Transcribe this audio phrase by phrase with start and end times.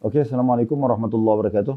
[0.00, 1.76] Oke, Assalamualaikum warahmatullahi wabarakatuh.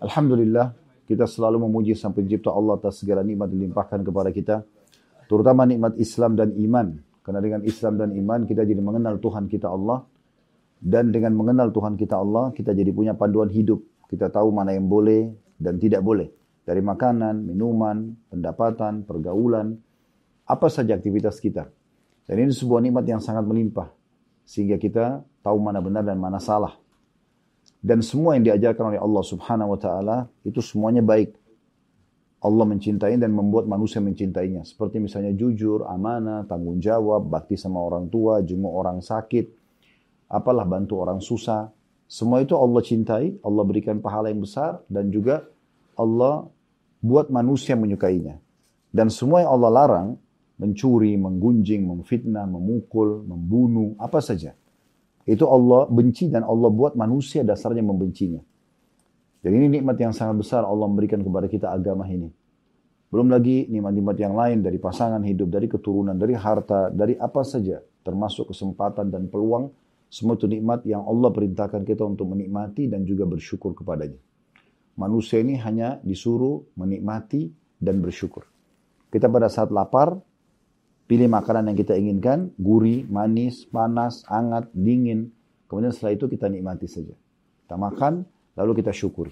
[0.00, 0.72] Alhamdulillah,
[1.04, 4.64] kita selalu memuji Sang Pencipta Allah atas segala nikmat dilimpahkan kepada kita,
[5.28, 6.96] terutama nikmat Islam dan iman.
[7.20, 10.08] Karena dengan Islam dan iman kita jadi mengenal Tuhan kita Allah
[10.80, 13.84] dan dengan mengenal Tuhan kita Allah kita jadi punya panduan hidup.
[14.08, 16.32] Kita tahu mana yang boleh dan tidak boleh.
[16.64, 19.76] Dari makanan, minuman, pendapatan, pergaulan,
[20.48, 21.68] apa saja aktivitas kita.
[22.24, 23.95] Dan ini sebuah nikmat yang sangat melimpah
[24.46, 26.78] sehingga kita tahu mana benar dan mana salah.
[27.82, 30.16] Dan semua yang diajarkan oleh Allah Subhanahu wa taala
[30.46, 31.34] itu semuanya baik.
[32.40, 34.62] Allah mencintai dan membuat manusia mencintainya.
[34.62, 39.50] Seperti misalnya jujur, amanah, tanggung jawab, bakti sama orang tua, jenguk orang sakit,
[40.30, 41.74] apalah bantu orang susah.
[42.06, 45.42] Semua itu Allah cintai, Allah berikan pahala yang besar dan juga
[45.98, 46.46] Allah
[47.02, 48.38] buat manusia menyukainya.
[48.94, 50.08] Dan semua yang Allah larang
[50.56, 54.56] mencuri, menggunjing, memfitnah, memukul, membunuh, apa saja.
[55.26, 58.40] Itu Allah benci dan Allah buat manusia dasarnya membencinya.
[59.42, 62.30] Jadi ini nikmat yang sangat besar Allah memberikan kepada kita agama ini.
[63.06, 67.78] Belum lagi nikmat-nikmat yang lain dari pasangan hidup, dari keturunan, dari harta, dari apa saja.
[68.02, 69.70] Termasuk kesempatan dan peluang.
[70.10, 74.18] Semua itu nikmat yang Allah perintahkan kita untuk menikmati dan juga bersyukur kepadanya.
[74.96, 78.46] Manusia ini hanya disuruh menikmati dan bersyukur.
[79.10, 80.16] Kita pada saat lapar,
[81.06, 85.30] Pilih makanan yang kita inginkan, gurih, manis, panas, hangat, dingin.
[85.70, 87.14] Kemudian setelah itu kita nikmati saja.
[87.62, 88.26] Kita makan,
[88.58, 89.30] lalu kita syukuri.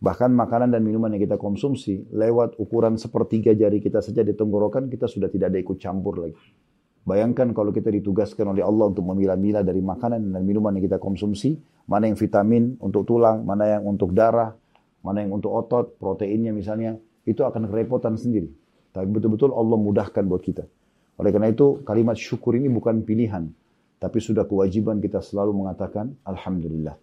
[0.00, 4.88] Bahkan makanan dan minuman yang kita konsumsi, lewat ukuran sepertiga jari kita saja di tenggorokan,
[4.88, 6.36] kita sudah tidak ada ikut campur lagi.
[7.04, 11.60] Bayangkan kalau kita ditugaskan oleh Allah untuk memilah-milah dari makanan dan minuman yang kita konsumsi,
[11.84, 14.56] mana yang vitamin untuk tulang, mana yang untuk darah,
[15.04, 16.96] mana yang untuk otot, proteinnya misalnya,
[17.28, 18.48] itu akan kerepotan sendiri.
[18.96, 20.64] Tapi betul-betul Allah mudahkan buat kita.
[21.16, 23.48] Oleh karena itu, kalimat syukur ini bukan pilihan,
[23.96, 26.96] tapi sudah kewajiban kita selalu mengatakan Alhamdulillah.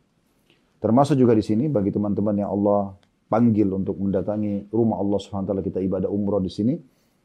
[0.78, 2.94] Termasuk juga di sini bagi teman-teman yang Allah
[3.32, 6.76] panggil untuk mendatangi rumah Allah SWT kita ibadah umroh di sini.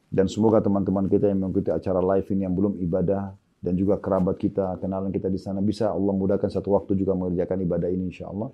[0.09, 3.29] Dan semoga teman-teman kita yang mengikuti acara live ini yang belum ibadah
[3.61, 7.61] dan juga kerabat kita, kenalan kita di sana bisa Allah mudahkan satu waktu juga mengerjakan
[7.61, 8.49] ibadah ini insya Allah.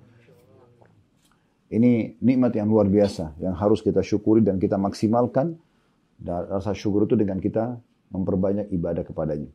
[1.72, 5.56] Ini nikmat yang luar biasa yang harus kita syukuri dan kita maksimalkan.
[6.16, 7.80] Dan rasa syukur itu dengan kita
[8.16, 9.52] memperbanyak ibadah kepadanya.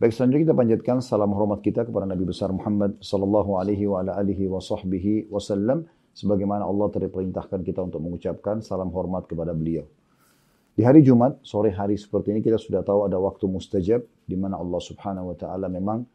[0.00, 4.16] Baik selanjutnya kita panjatkan salam hormat kita kepada Nabi besar Muhammad sallallahu alaihi wa ala
[4.16, 5.84] alihi wa sahbihi wasallam
[6.16, 9.84] sebagaimana Allah telah perintahkan kita untuk mengucapkan salam hormat kepada beliau.
[10.72, 14.56] Di hari Jumat, sore hari seperti ini kita sudah tahu ada waktu mustajab di mana
[14.56, 16.08] Allah Subhanahu wa taala memang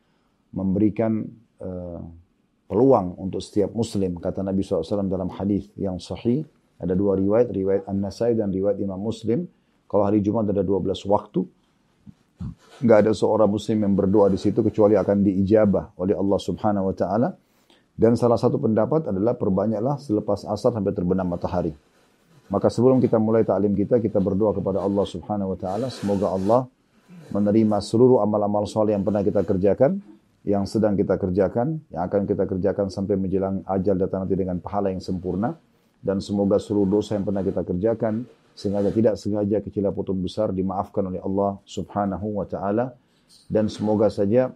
[0.49, 1.21] memberikan
[1.61, 2.01] uh,
[2.65, 6.41] peluang untuk setiap muslim kata Nabi SAW dalam hadis yang sahih
[6.81, 9.45] ada dua riwayat riwayat An-Nasai dan riwayat Imam Muslim
[9.85, 11.45] kalau hari Jumat ada 12 waktu
[12.83, 16.95] Nggak ada seorang muslim yang berdoa di situ kecuali akan diijabah oleh Allah Subhanahu wa
[16.95, 17.29] taala.
[17.95, 21.71] Dan salah satu pendapat adalah perbanyaklah selepas asar sampai terbenam matahari.
[22.51, 26.67] Maka sebelum kita mulai ta'lim kita, kita berdoa kepada Allah Subhanahu wa taala semoga Allah
[27.31, 29.97] menerima seluruh amal-amal soleh yang pernah kita kerjakan,
[30.45, 34.93] yang sedang kita kerjakan, yang akan kita kerjakan sampai menjelang ajal datang nanti dengan pahala
[34.93, 35.57] yang sempurna
[36.05, 41.03] dan semoga seluruh dosa yang pernah kita kerjakan sengaja tidak sengaja kecil ataupun besar dimaafkan
[41.11, 42.95] oleh Allah Subhanahu wa taala
[43.51, 44.55] dan semoga saja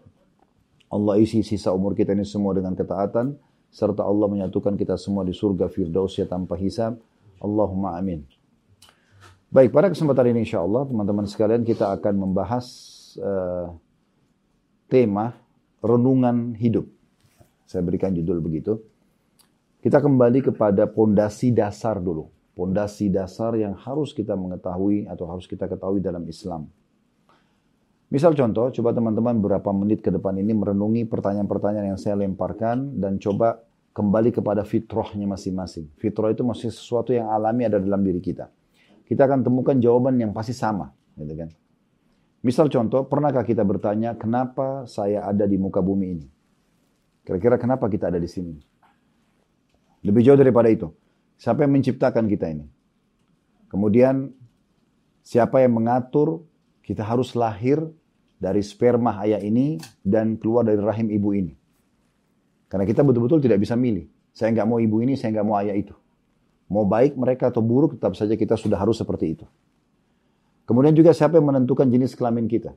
[0.88, 3.36] Allah isi sisa umur kita ini semua dengan ketaatan
[3.70, 6.98] serta Allah menyatukan kita semua di surga firdausnya tanpa hisab.
[7.38, 8.26] Allahumma amin.
[9.54, 12.66] Baik, pada kesempatan ini insya Allah teman-teman sekalian kita akan membahas
[13.22, 13.70] uh,
[14.90, 15.38] tema
[15.86, 16.90] renungan hidup.
[17.70, 18.81] Saya berikan judul begitu.
[19.80, 25.64] Kita kembali kepada pondasi dasar dulu pondasi dasar yang harus kita mengetahui atau harus kita
[25.72, 26.68] ketahui dalam Islam.
[28.12, 33.16] Misal contoh, coba teman-teman beberapa menit ke depan ini merenungi pertanyaan-pertanyaan yang saya lemparkan dan
[33.16, 33.64] coba
[33.96, 35.88] kembali kepada fitrahnya masing-masing.
[35.96, 38.52] Fitrah itu masih sesuatu yang alami ada dalam diri kita.
[39.08, 41.50] Kita akan temukan jawaban yang pasti sama, gitu kan?
[42.44, 46.28] Misal contoh, pernahkah kita bertanya, kenapa saya ada di muka bumi ini?
[47.24, 48.51] Kira-kira kenapa kita ada di sini?
[50.04, 50.92] Lebih jauh daripada itu.
[51.39, 52.68] Siapa yang menciptakan kita ini?
[53.71, 54.27] Kemudian
[55.24, 56.44] siapa yang mengatur
[56.83, 57.80] kita harus lahir
[58.36, 61.56] dari sperma ayah ini dan keluar dari rahim ibu ini.
[62.68, 64.12] Karena kita betul-betul tidak bisa milih.
[64.36, 65.95] Saya nggak mau ibu ini, saya nggak mau ayah itu.
[66.68, 69.45] Mau baik mereka atau buruk, tetap saja kita sudah harus seperti itu.
[70.68, 72.75] Kemudian juga siapa yang menentukan jenis kelamin kita?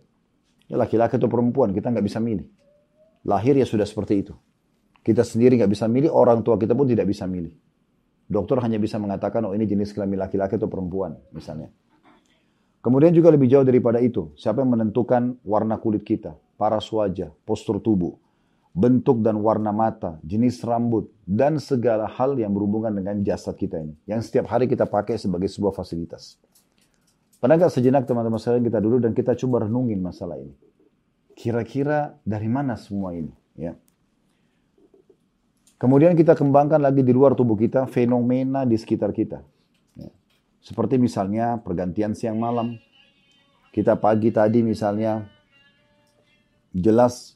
[0.71, 2.47] Ya laki-laki atau perempuan, kita nggak bisa milih.
[3.27, 4.33] Lahir ya sudah seperti itu.
[5.03, 7.53] Kita sendiri nggak bisa milih, orang tua kita pun tidak bisa milih.
[8.33, 11.69] Dokter hanya bisa mengatakan, oh ini jenis kelamin laki-laki atau perempuan, misalnya.
[12.81, 17.77] Kemudian juga lebih jauh daripada itu, siapa yang menentukan warna kulit kita, paras wajah, postur
[17.79, 18.17] tubuh.
[18.73, 23.95] bentuk dan warna mata, jenis rambut, dan segala hal yang berhubungan dengan jasad kita ini.
[24.09, 26.41] Yang setiap hari kita pakai sebagai sebuah fasilitas.
[27.37, 30.57] Pernah gak sejenak teman-teman sekalian kita dulu dan kita coba renungin masalah ini.
[31.37, 33.33] Kira-kira dari mana semua ini?
[33.59, 33.77] Ya.
[35.83, 39.43] Kemudian kita kembangkan lagi di luar tubuh kita fenomena di sekitar kita.
[39.99, 40.15] Ya.
[40.63, 42.79] Seperti misalnya pergantian siang malam.
[43.75, 45.27] Kita pagi tadi misalnya
[46.71, 47.35] jelas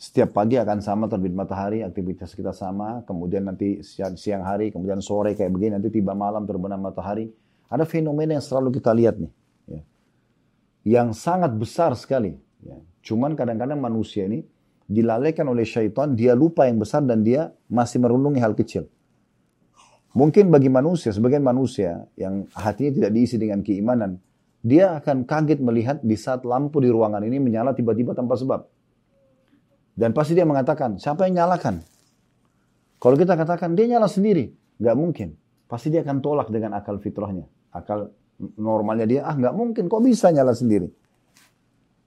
[0.00, 5.36] setiap pagi akan sama terbit matahari, aktivitas kita sama, kemudian nanti siang hari, kemudian sore
[5.36, 7.28] kayak begini, nanti tiba malam terbenam matahari.
[7.68, 9.32] Ada fenomena yang selalu kita lihat nih.
[9.68, 9.80] Ya.
[10.80, 12.40] Yang sangat besar sekali.
[12.64, 12.80] Ya.
[13.04, 14.48] Cuman kadang-kadang manusia ini
[14.86, 18.86] dilalaikan oleh syaitan, dia lupa yang besar dan dia masih merundungi hal kecil.
[20.16, 24.16] Mungkin bagi manusia, sebagian manusia yang hatinya tidak diisi dengan keimanan,
[24.64, 28.64] dia akan kaget melihat di saat lampu di ruangan ini menyala tiba-tiba tanpa sebab.
[29.92, 31.84] Dan pasti dia mengatakan, siapa yang nyalakan?
[32.96, 34.56] Kalau kita katakan, dia nyala sendiri.
[34.80, 35.28] Nggak mungkin.
[35.68, 37.44] Pasti dia akan tolak dengan akal fitrahnya.
[37.72, 38.08] Akal
[38.56, 40.88] normalnya dia, ah nggak mungkin, kok bisa nyala sendiri?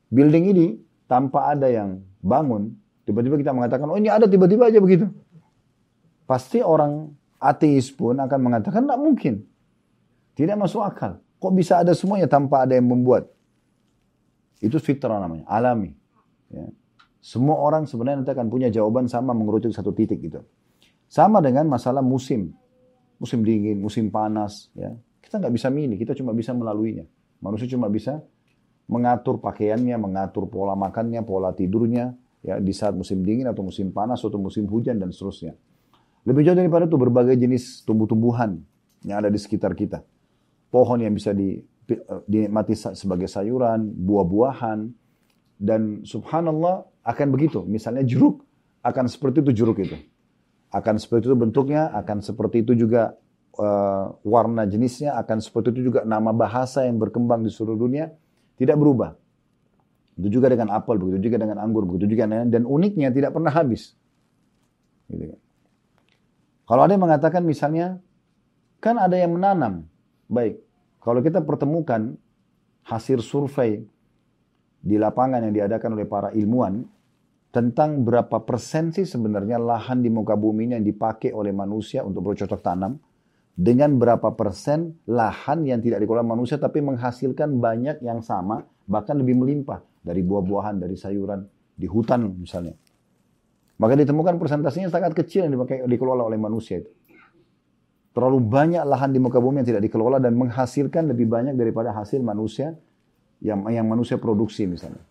[0.09, 0.67] Building ini
[1.05, 2.75] tanpa ada yang bangun,
[3.07, 5.07] tiba-tiba kita mengatakan, oh ini ada tiba-tiba aja begitu.
[6.29, 7.09] Pasti orang
[7.41, 9.35] ateis pun akan mengatakan, tidak mungkin.
[10.37, 11.19] Tidak masuk akal.
[11.39, 13.27] Kok bisa ada semuanya tanpa ada yang membuat?
[14.59, 15.95] Itu fitrah namanya, alami.
[16.51, 16.67] Ya.
[17.19, 20.43] Semua orang sebenarnya nanti akan punya jawaban sama mengerucut satu titik gitu.
[21.11, 22.55] Sama dengan masalah musim.
[23.19, 24.71] Musim dingin, musim panas.
[24.75, 24.95] Ya.
[25.19, 27.03] Kita nggak bisa milih, kita cuma bisa melaluinya.
[27.39, 28.23] Manusia cuma bisa
[28.89, 34.25] mengatur pakaiannya, mengatur pola makannya, pola tidurnya, ya di saat musim dingin atau musim panas
[34.25, 35.53] atau musim hujan dan seterusnya.
[36.25, 38.59] Lebih jauh daripada itu berbagai jenis tumbuh-tumbuhan
[39.05, 40.01] yang ada di sekitar kita.
[40.73, 41.61] Pohon yang bisa di,
[42.25, 44.89] dinikmati sebagai sayuran, buah-buahan,
[45.61, 47.63] dan subhanallah akan begitu.
[47.69, 48.41] Misalnya jeruk
[48.81, 49.97] akan seperti itu jeruk itu.
[50.69, 53.17] Akan seperti itu bentuknya, akan seperti itu juga
[53.57, 58.13] uh, warna jenisnya, akan seperti itu juga nama bahasa yang berkembang di seluruh dunia
[58.59, 59.15] tidak berubah.
[60.19, 63.55] Itu juga dengan apel, begitu juga dengan anggur, begitu juga dengan dan uniknya tidak pernah
[63.55, 63.95] habis.
[65.07, 65.39] Gitu kan.
[66.67, 67.97] Kalau ada yang mengatakan misalnya,
[68.83, 69.87] kan ada yang menanam.
[70.29, 70.59] Baik,
[70.99, 72.19] kalau kita pertemukan
[72.85, 73.81] hasil survei
[74.79, 76.83] di lapangan yang diadakan oleh para ilmuwan
[77.49, 82.21] tentang berapa persen sih sebenarnya lahan di muka bumi ini yang dipakai oleh manusia untuk
[82.29, 83.01] bercocok tanam,
[83.59, 89.35] dengan berapa persen lahan yang tidak dikelola manusia tapi menghasilkan banyak yang sama bahkan lebih
[89.35, 89.83] melimpah.
[89.99, 91.43] Dari buah-buahan dari sayuran
[91.75, 92.71] di hutan misalnya.
[93.83, 96.87] Maka ditemukan persentasenya sangat kecil yang dipakai dikelola oleh manusia itu.
[98.15, 102.23] Terlalu banyak lahan di muka bumi yang tidak dikelola dan menghasilkan lebih banyak daripada hasil
[102.23, 102.79] manusia
[103.43, 105.03] yang yang manusia produksi misalnya.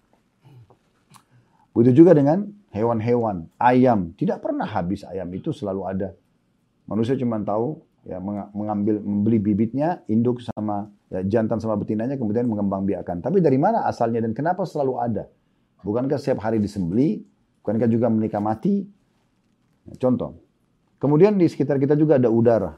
[1.76, 4.16] Begitu juga dengan hewan-hewan ayam.
[4.16, 6.08] Tidak pernah habis ayam itu selalu ada.
[6.88, 8.22] Manusia cuma tahu ya
[8.54, 13.24] mengambil membeli bibitnya induk sama ya, jantan sama betinanya kemudian mengembang biakan.
[13.24, 15.24] Tapi dari mana asalnya dan kenapa selalu ada?
[15.82, 17.22] Bukankah setiap hari disembeli?
[17.62, 18.86] Bukankah juga menikah mati?
[19.86, 20.38] Ya, contoh.
[20.98, 22.74] Kemudian di sekitar kita juga ada udara.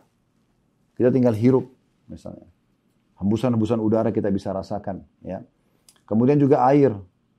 [0.97, 1.73] Kita tinggal hirup
[2.09, 2.45] misalnya.
[3.17, 5.41] Hembusan-hembusan udara kita bisa rasakan ya.
[6.05, 6.93] Kemudian juga air,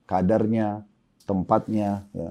[0.06, 0.82] kadarnya,
[1.28, 2.30] tempatnya ya.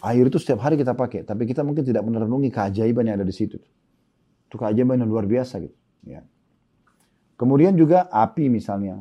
[0.00, 3.36] Air itu setiap hari kita pakai, tapi kita mungkin tidak merenungi keajaiban yang ada di
[3.36, 3.60] situ.
[4.52, 5.72] Itu keajaiban yang luar biasa gitu.
[6.04, 6.20] Ya.
[7.40, 9.00] Kemudian juga api misalnya.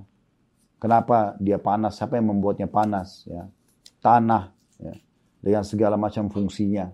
[0.80, 2.00] Kenapa dia panas?
[2.00, 3.28] Siapa yang membuatnya panas?
[3.28, 3.52] Ya.
[4.00, 4.96] Tanah ya.
[5.44, 6.88] dengan segala macam fungsinya.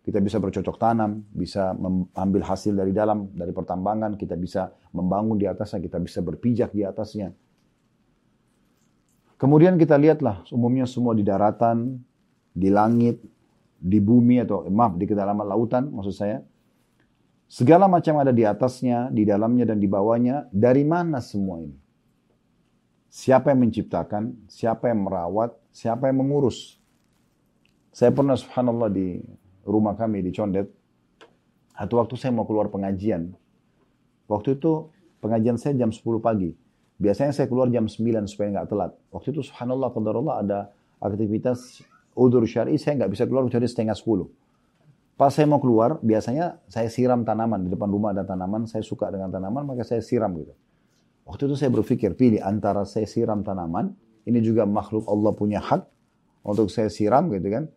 [0.00, 5.44] Kita bisa bercocok tanam, bisa mengambil hasil dari dalam, dari pertambangan, kita bisa membangun di
[5.44, 7.36] atasnya, kita bisa berpijak di atasnya.
[9.36, 12.00] Kemudian kita lihatlah umumnya semua di daratan,
[12.56, 13.20] di langit,
[13.76, 16.44] di bumi atau maaf di kedalaman lautan maksud saya
[17.50, 20.46] Segala macam ada di atasnya, di dalamnya dan di bawahnya.
[20.54, 21.74] Dari mana semua ini?
[23.10, 24.46] Siapa yang menciptakan?
[24.46, 25.58] Siapa yang merawat?
[25.74, 26.78] Siapa yang mengurus?
[27.90, 29.18] Saya pernah subhanallah di
[29.66, 30.70] rumah kami di Condet.
[31.74, 33.34] Satu waktu saya mau keluar pengajian.
[34.30, 34.86] Waktu itu
[35.18, 36.54] pengajian saya jam 10 pagi.
[37.02, 38.94] Biasanya saya keluar jam 9 supaya nggak telat.
[39.10, 40.58] Waktu itu subhanallah, qadarullah ada
[41.02, 41.82] aktivitas
[42.14, 44.39] udur syari, saya nggak bisa keluar kecuali setengah 10.
[45.20, 47.68] Pas saya mau keluar, biasanya saya siram tanaman.
[47.68, 50.56] Di depan rumah ada tanaman, saya suka dengan tanaman, maka saya siram gitu.
[51.28, 53.92] Waktu itu saya berpikir, pilih antara saya siram tanaman,
[54.24, 55.84] ini juga makhluk Allah punya hak
[56.40, 57.68] untuk saya siram gitu kan.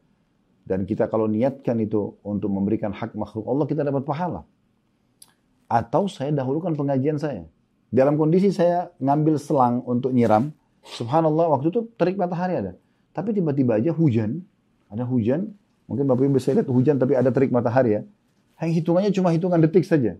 [0.63, 4.47] Dan kita kalau niatkan itu untuk memberikan hak makhluk Allah, kita dapat pahala.
[5.67, 7.43] Atau saya dahulukan pengajian saya.
[7.91, 10.55] Dalam kondisi saya ngambil selang untuk nyiram,
[10.95, 12.79] subhanallah waktu itu terik matahari ada.
[13.11, 14.47] Tapi tiba-tiba aja hujan,
[14.87, 15.51] ada hujan,
[15.87, 18.01] Mungkin Bapak Ibu bisa lihat hujan tapi ada terik matahari ya.
[18.63, 20.15] Yang hitungannya cuma hitungan detik saja.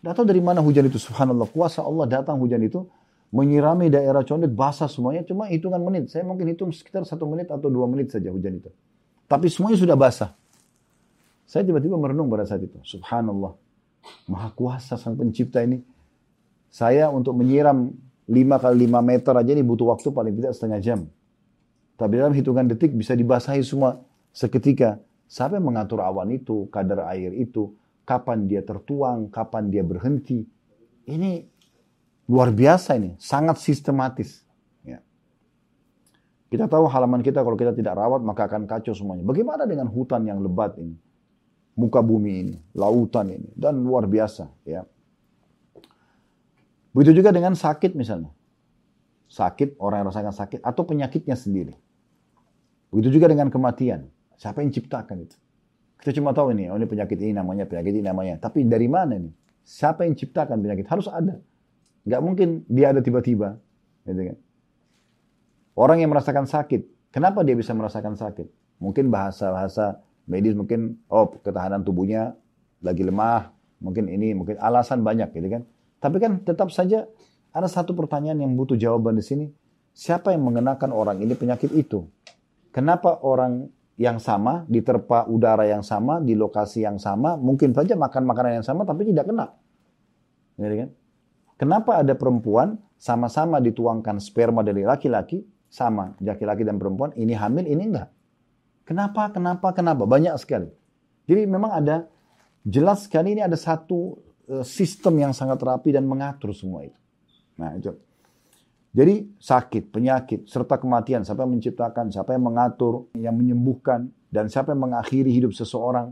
[0.00, 1.50] Tidak tahu dari mana hujan itu, subhanallah.
[1.50, 2.88] Kuasa Allah datang hujan itu,
[3.34, 6.08] menyirami daerah condet, basah semuanya, cuma hitungan menit.
[6.08, 8.70] Saya mungkin hitung sekitar satu menit atau dua menit saja hujan itu.
[9.28, 10.32] Tapi semuanya sudah basah.
[11.44, 12.78] Saya tiba-tiba merenung pada saat itu.
[12.86, 13.58] Subhanallah.
[14.30, 15.82] Maha kuasa sang pencipta ini.
[16.70, 17.90] Saya untuk menyiram
[18.30, 21.00] 5 kali 5 meter aja ini butuh waktu paling tidak setengah jam.
[21.98, 24.00] Tapi dalam hitungan detik bisa dibasahi semua
[24.32, 24.98] seketika.
[25.30, 27.70] Siapa yang mengatur awan itu, kadar air itu,
[28.02, 30.42] kapan dia tertuang, kapan dia berhenti.
[31.06, 31.46] Ini
[32.26, 34.42] luar biasa ini, sangat sistematis.
[34.82, 34.98] Ya.
[36.50, 39.22] Kita tahu halaman kita kalau kita tidak rawat maka akan kacau semuanya.
[39.22, 40.98] Bagaimana dengan hutan yang lebat ini?
[41.78, 44.50] Muka bumi ini, lautan ini, dan luar biasa.
[44.66, 44.82] Ya.
[46.90, 48.34] Begitu juga dengan sakit misalnya.
[49.30, 51.78] Sakit, orang yang rasakan sakit, atau penyakitnya sendiri.
[52.90, 54.10] Begitu juga dengan kematian.
[54.40, 55.36] Siapa yang ciptakan itu?
[56.00, 58.40] Kita cuma tahu ini, oh ini penyakit ini namanya, penyakit ini namanya.
[58.40, 59.36] Tapi dari mana nih?
[59.68, 60.88] Siapa yang ciptakan penyakit?
[60.88, 61.36] Harus ada.
[62.08, 63.60] Gak mungkin dia ada tiba-tiba.
[64.08, 64.36] Gitu kan?
[65.76, 68.48] Orang yang merasakan sakit, kenapa dia bisa merasakan sakit?
[68.80, 72.32] Mungkin bahasa-bahasa medis, mungkin oh ketahanan tubuhnya
[72.80, 75.62] lagi lemah, mungkin ini, mungkin alasan banyak gitu kan.
[76.00, 77.04] Tapi kan tetap saja
[77.52, 79.46] ada satu pertanyaan yang butuh jawaban di sini.
[79.92, 82.08] Siapa yang mengenakan orang ini penyakit itu?
[82.72, 83.68] Kenapa orang
[84.00, 88.66] yang sama, diterpa udara yang sama, di lokasi yang sama, mungkin saja makan makanan yang
[88.66, 89.52] sama tapi tidak kena.
[90.56, 90.90] Kan?
[91.60, 97.92] Kenapa ada perempuan sama-sama dituangkan sperma dari laki-laki, sama laki-laki dan perempuan, ini hamil, ini
[97.92, 98.08] enggak.
[98.88, 100.08] Kenapa, kenapa, kenapa?
[100.08, 100.72] Banyak sekali.
[101.28, 102.08] Jadi memang ada,
[102.64, 104.16] jelas sekali ini ada satu
[104.48, 106.96] eh, sistem yang sangat rapi dan mengatur semua itu.
[107.60, 107.92] Nah, itu.
[108.90, 114.74] Jadi sakit, penyakit, serta kematian, siapa yang menciptakan, siapa yang mengatur, yang menyembuhkan, dan siapa
[114.74, 116.10] yang mengakhiri hidup seseorang.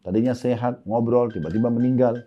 [0.00, 2.24] Tadinya sehat, ngobrol, tiba-tiba meninggal.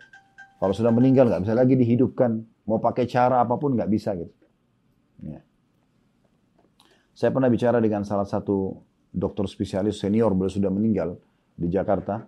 [0.61, 2.41] Kalau sudah meninggal nggak bisa lagi dihidupkan.
[2.69, 4.33] Mau pakai cara apa pun nggak bisa gitu.
[5.25, 5.41] Ya.
[7.17, 8.77] Saya pernah bicara dengan salah satu
[9.09, 11.17] dokter spesialis senior, beliau sudah meninggal
[11.57, 12.21] di Jakarta.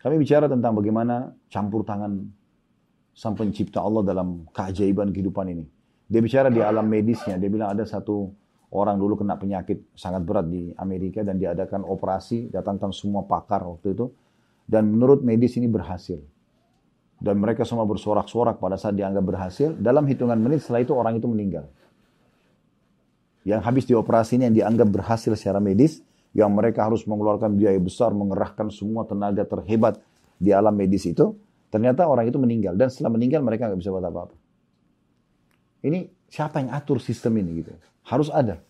[0.00, 2.28] Kami bicara tentang bagaimana campur tangan
[3.16, 5.79] sang pencipta Allah dalam keajaiban kehidupan ini.
[6.10, 8.34] Dia bicara di alam medisnya, dia bilang ada satu
[8.74, 13.94] orang dulu kena penyakit sangat berat di Amerika dan diadakan operasi, datangkan semua pakar waktu
[13.94, 14.10] itu.
[14.66, 16.18] Dan menurut medis ini berhasil.
[17.20, 19.70] Dan mereka semua bersorak-sorak pada saat dianggap berhasil.
[19.78, 21.70] Dalam hitungan menit setelah itu orang itu meninggal.
[23.46, 26.02] Yang habis dioperasi ini yang dianggap berhasil secara medis,
[26.34, 29.98] yang mereka harus mengeluarkan biaya besar, mengerahkan semua tenaga terhebat
[30.38, 31.34] di alam medis itu,
[31.70, 32.74] ternyata orang itu meninggal.
[32.78, 34.39] Dan setelah meninggal mereka nggak bisa buat apa-apa.
[35.80, 37.72] Ini siapa yang atur sistem ini gitu?
[38.04, 38.60] Harus ada.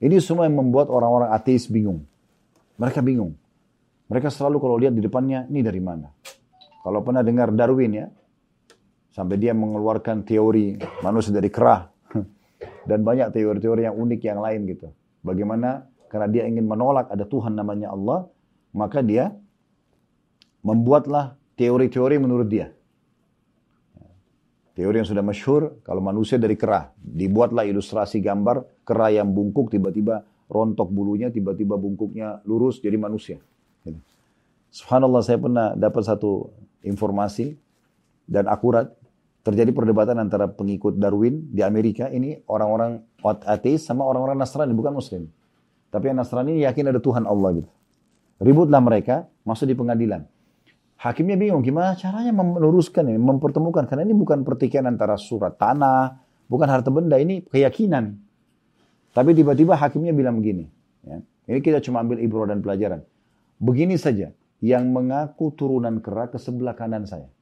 [0.00, 2.08] Ini semua yang membuat orang-orang ateis bingung.
[2.80, 3.36] Mereka bingung.
[4.08, 6.08] Mereka selalu kalau lihat di depannya, ini dari mana?
[6.80, 8.08] Kalau pernah dengar Darwin ya,
[9.12, 11.84] sampai dia mengeluarkan teori manusia dari kerah.
[12.88, 14.88] Dan banyak teori-teori yang unik yang lain gitu.
[15.20, 18.24] Bagaimana karena dia ingin menolak ada Tuhan namanya Allah,
[18.72, 19.36] maka dia
[20.64, 22.72] membuatlah teori-teori menurut dia.
[24.70, 30.22] Teori yang sudah masyhur, kalau manusia dari kera, dibuatlah ilustrasi gambar kera yang bungkuk tiba-tiba
[30.46, 33.38] rontok bulunya, tiba-tiba bungkuknya lurus jadi manusia.
[33.82, 33.98] Gitu.
[34.70, 36.54] Subhanallah saya pernah dapat satu
[36.86, 37.58] informasi
[38.30, 38.94] dan akurat
[39.42, 45.26] terjadi perdebatan antara pengikut Darwin di Amerika ini orang-orang ateis sama orang-orang Nasrani bukan Muslim.
[45.90, 47.70] Tapi yang Nasrani yakin ada Tuhan Allah gitu.
[48.40, 50.24] Ributlah mereka masuk di pengadilan.
[51.00, 56.68] Hakimnya bingung gimana caranya meluruskan ini, mempertemukan karena ini bukan pertikaian antara surat tanah, bukan
[56.68, 58.20] harta benda, ini keyakinan.
[59.16, 60.68] Tapi tiba-tiba hakimnya bilang begini,
[61.08, 61.24] ya.
[61.48, 63.00] ini kita cuma ambil ibrah dan pelajaran.
[63.56, 67.32] Begini saja, yang mengaku turunan kera ke sebelah kanan saya.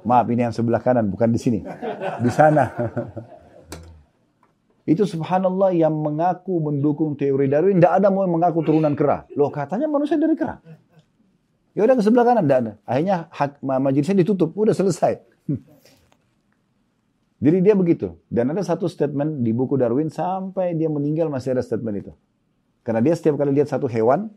[0.00, 1.60] Maaf ini yang sebelah kanan, bukan di sini,
[2.24, 2.72] di sana.
[4.88, 9.28] Itu subhanallah yang mengaku mendukung teori Darwin, tidak ada mau yang mengaku turunan kera.
[9.36, 10.64] Loh katanya manusia dari kera.
[11.74, 12.72] Ya udah ke sebelah kanan, tidak ada.
[12.86, 15.18] Akhirnya hak, majelisnya ditutup, udah selesai.
[17.44, 18.14] Jadi dia begitu.
[18.30, 22.12] Dan ada satu statement di buku Darwin sampai dia meninggal masih ada statement itu.
[22.86, 24.30] Karena dia setiap kali lihat satu hewan,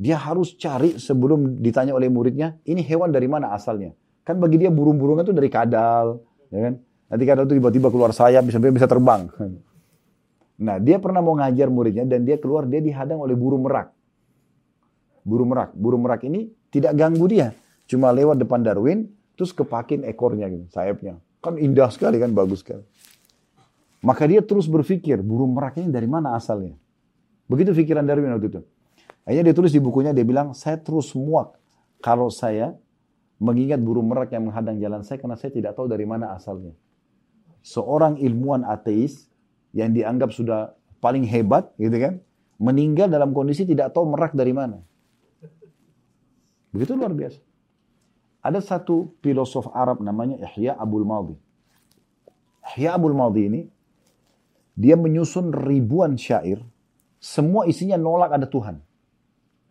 [0.00, 3.92] dia harus cari sebelum ditanya oleh muridnya, ini hewan dari mana asalnya.
[4.24, 6.74] Kan bagi dia burung-burungan itu dari kadal, ya kan?
[7.08, 9.28] Nanti kadal itu tiba-tiba keluar sayap, bisa bisa terbang.
[10.58, 13.94] Nah, dia pernah mau ngajar muridnya dan dia keluar, dia dihadang oleh burung merak.
[15.22, 15.70] Burung merak.
[15.70, 17.56] Burung merak ini tidak ganggu dia.
[17.88, 21.16] Cuma lewat depan Darwin, terus kepakin ekornya gitu, sayapnya.
[21.40, 22.84] Kan indah sekali kan, bagus sekali.
[24.04, 26.76] Maka dia terus berpikir, burung merak ini dari mana asalnya?
[27.48, 28.60] Begitu pikiran Darwin waktu itu.
[29.24, 31.56] Akhirnya dia tulis di bukunya, dia bilang, saya terus muak
[31.98, 32.76] kalau saya
[33.38, 36.74] mengingat burung merak yang menghadang jalan saya karena saya tidak tahu dari mana asalnya.
[37.62, 39.28] Seorang ilmuwan ateis
[39.74, 42.14] yang dianggap sudah paling hebat, gitu kan,
[42.58, 44.82] meninggal dalam kondisi tidak tahu merak dari mana.
[46.72, 47.40] Begitu luar biasa.
[48.44, 51.36] Ada satu filosof Arab namanya Ihya Abul Maldi.
[52.74, 53.62] Ihya Abul Maldi ini,
[54.78, 56.62] dia menyusun ribuan syair,
[57.18, 58.78] semua isinya nolak ada Tuhan.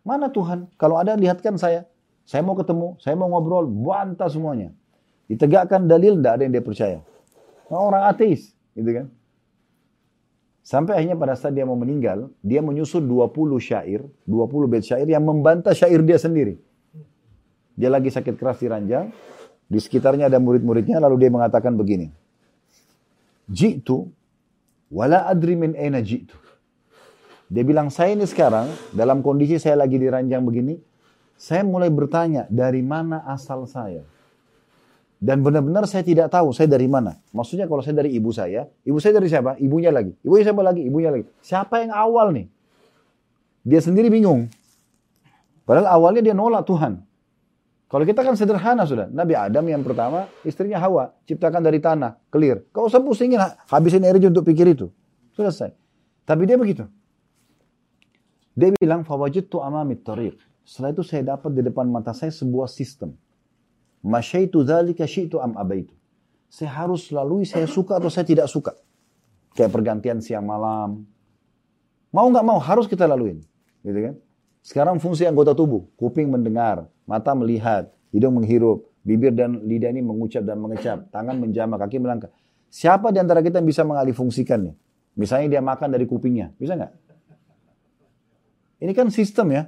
[0.04, 0.68] Mana Tuhan?
[0.76, 1.88] Kalau ada lihatkan saya.
[2.28, 4.68] Saya mau ketemu, saya mau ngobrol, bantah semuanya.
[5.32, 6.98] Ditegakkan dalil, tidak ada yang dia percaya.
[7.72, 9.06] Nah, orang ateis, gitu kan.
[10.60, 15.24] Sampai akhirnya pada saat dia mau meninggal, dia menyusun 20 syair, 20 bait syair yang
[15.24, 16.60] membantah syair dia sendiri.
[17.78, 19.14] Dia lagi sakit keras di ranjang,
[19.70, 22.10] di sekitarnya ada murid-muridnya, lalu dia mengatakan begini.
[23.46, 24.10] Jitu,
[24.90, 26.34] wala adri min aina jitu.
[27.46, 30.74] Dia bilang, saya ini sekarang, dalam kondisi saya lagi di ranjang begini,
[31.38, 34.02] saya mulai bertanya, dari mana asal saya?
[35.18, 37.18] Dan benar-benar saya tidak tahu saya dari mana.
[37.34, 39.58] Maksudnya kalau saya dari ibu saya, ibu saya dari siapa?
[39.58, 40.14] Ibunya lagi.
[40.22, 40.82] Ibunya siapa lagi?
[40.82, 41.24] Ibunya lagi.
[41.42, 42.46] Siapa yang awal nih?
[43.66, 44.46] Dia sendiri bingung.
[45.66, 47.07] Padahal awalnya dia nolak Tuhan.
[47.88, 49.08] Kalau kita kan sederhana sudah.
[49.08, 51.16] Nabi Adam yang pertama, istrinya Hawa.
[51.24, 52.68] Ciptakan dari tanah, clear.
[52.68, 54.92] Kau usah pusingin, habisin energi untuk pikir itu.
[55.32, 55.72] Selesai.
[56.28, 56.84] Tapi dia begitu.
[58.52, 60.36] Dia bilang, Fawajidtu amamit tariq.
[60.68, 63.16] Setelah itu saya dapat di depan mata saya sebuah sistem
[64.04, 65.96] Masyaitu dzalika syi'tu am abaitu.
[66.48, 68.72] Saya harus lalui saya suka atau saya tidak suka.
[69.52, 71.02] Kayak pergantian siang malam.
[72.14, 73.42] Mau nggak mau harus kita laluin.
[73.82, 74.14] Gitu kan?
[74.68, 75.88] Sekarang fungsi anggota tubuh.
[75.96, 81.80] Kuping mendengar, mata melihat, hidung menghirup, bibir dan lidah ini mengucap dan mengecap, tangan menjama,
[81.80, 82.28] kaki melangkah.
[82.68, 84.76] Siapa di antara kita yang bisa mengalih fungsikan nih?
[85.16, 86.92] Misalnya dia makan dari kupingnya, bisa nggak?
[88.84, 89.62] Ini kan sistem ya.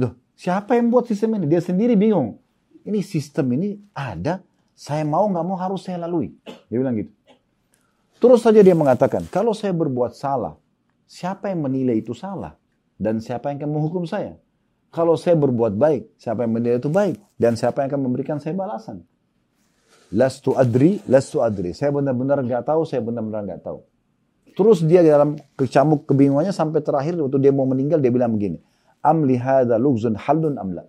[0.00, 1.52] Loh, siapa yang buat sistem ini?
[1.52, 2.40] Dia sendiri bingung
[2.82, 4.42] ini sistem ini ada,
[4.74, 6.34] saya mau nggak mau harus saya lalui.
[6.66, 7.12] Dia bilang gitu.
[8.22, 10.54] Terus saja dia mengatakan, kalau saya berbuat salah,
[11.10, 12.54] siapa yang menilai itu salah?
[13.02, 14.38] Dan siapa yang akan menghukum saya?
[14.94, 17.18] Kalau saya berbuat baik, siapa yang menilai itu baik?
[17.34, 19.02] Dan siapa yang akan memberikan saya balasan?
[20.14, 21.74] Lastu adri, lastu adri.
[21.74, 23.82] Saya benar-benar nggak tahu, saya benar-benar nggak tahu.
[24.52, 28.60] Terus dia dalam kecamuk kebingungannya sampai terakhir waktu dia mau meninggal dia bilang begini.
[29.02, 30.86] Am lihada lugzun halun amla.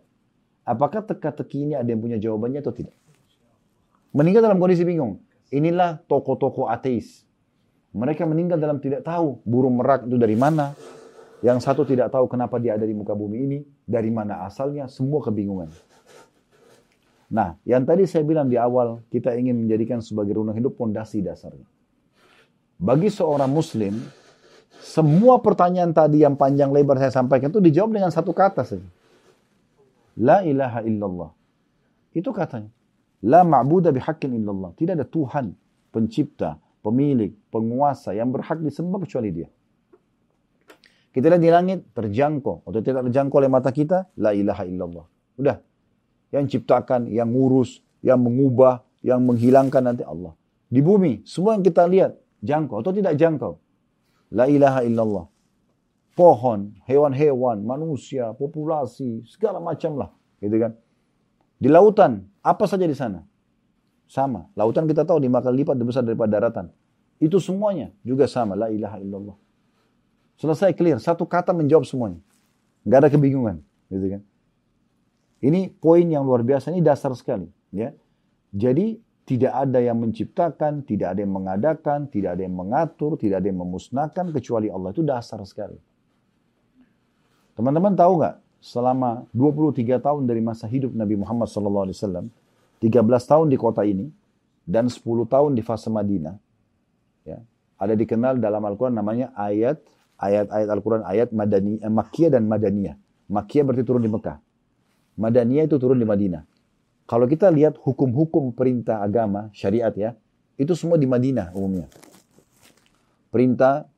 [0.68, 2.94] Apakah teka-teki ini ada yang punya jawabannya atau tidak?
[4.14, 5.24] Meninggal dalam kondisi bingung.
[5.50, 7.24] Inilah toko-toko ateis.
[7.96, 10.76] Mereka meninggal dalam tidak tahu burung merak itu dari mana.
[11.44, 13.60] Yang satu tidak tahu kenapa dia ada di muka bumi ini.
[13.84, 14.88] Dari mana asalnya.
[14.88, 15.68] Semua kebingungan.
[17.28, 21.66] Nah, yang tadi saya bilang di awal, kita ingin menjadikan sebagai runang hidup pondasi dasarnya.
[22.80, 24.00] Bagi seorang muslim,
[24.80, 28.86] semua pertanyaan tadi yang panjang lebar saya sampaikan itu dijawab dengan satu kata saja.
[30.14, 31.32] La ilaha illallah.
[32.14, 32.70] Itu katanya.
[33.26, 34.78] La ma'buda bihaqqin illallah.
[34.78, 35.58] Tidak ada Tuhan,
[35.90, 39.50] pencipta, pemilik, penguasa yang berhak disembah kecuali dia.
[41.14, 42.66] Kita lihat di langit, terjangkau.
[42.66, 45.06] Atau tidak terjangkau oleh mata kita, la ilaha illallah.
[45.38, 45.62] Udah.
[46.34, 50.34] Yang ciptakan, yang ngurus, yang mengubah, yang menghilangkan nanti Allah.
[50.74, 53.62] Di bumi, semua yang kita lihat, jangkau atau tidak jangkau.
[54.34, 55.30] La ilaha illallah
[56.14, 60.10] pohon, hewan-hewan, manusia, populasi, segala macam lah,
[60.42, 60.72] gitu kan.
[61.58, 63.26] Di lautan, apa saja di sana?
[64.06, 64.46] Sama.
[64.54, 66.70] Lautan kita tahu lima kali lipat lebih besar daripada daratan.
[67.18, 68.54] Itu semuanya juga sama.
[68.54, 69.36] La ilaha illallah.
[70.44, 71.00] Selesai clear.
[71.00, 72.20] Satu kata menjawab semuanya.
[72.84, 73.64] Gak ada kebingungan.
[73.88, 74.22] Gitu kan.
[75.40, 76.76] Ini poin yang luar biasa.
[76.76, 77.48] Ini dasar sekali.
[77.72, 77.96] Ya.
[78.52, 83.48] Jadi tidak ada yang menciptakan, tidak ada yang mengadakan, tidak ada yang mengatur, tidak ada
[83.48, 84.92] yang memusnahkan kecuali Allah.
[84.92, 85.80] Itu dasar sekali.
[87.56, 88.36] Teman-teman tahu nggak?
[88.60, 92.84] Selama 23 tahun dari masa hidup Nabi Muhammad SAW, 13
[93.32, 94.12] tahun di kota ini,
[94.68, 96.36] dan 10 tahun di fase Madinah,
[97.24, 97.40] ya,
[97.80, 99.80] ada dikenal dalam Al-Quran namanya ayat
[100.20, 102.96] ayat-ayat Al-Quran ayat Madani, eh, Makkiyah dan Madaniyah.
[103.32, 104.38] Makkiyah berarti turun di Mekah.
[105.18, 106.44] Madaniyah itu turun di Madinah.
[107.04, 110.16] Kalau kita lihat hukum-hukum perintah agama, syariat ya,
[110.56, 111.92] itu semua di Madinah umumnya.
[113.30, 113.90] Perintah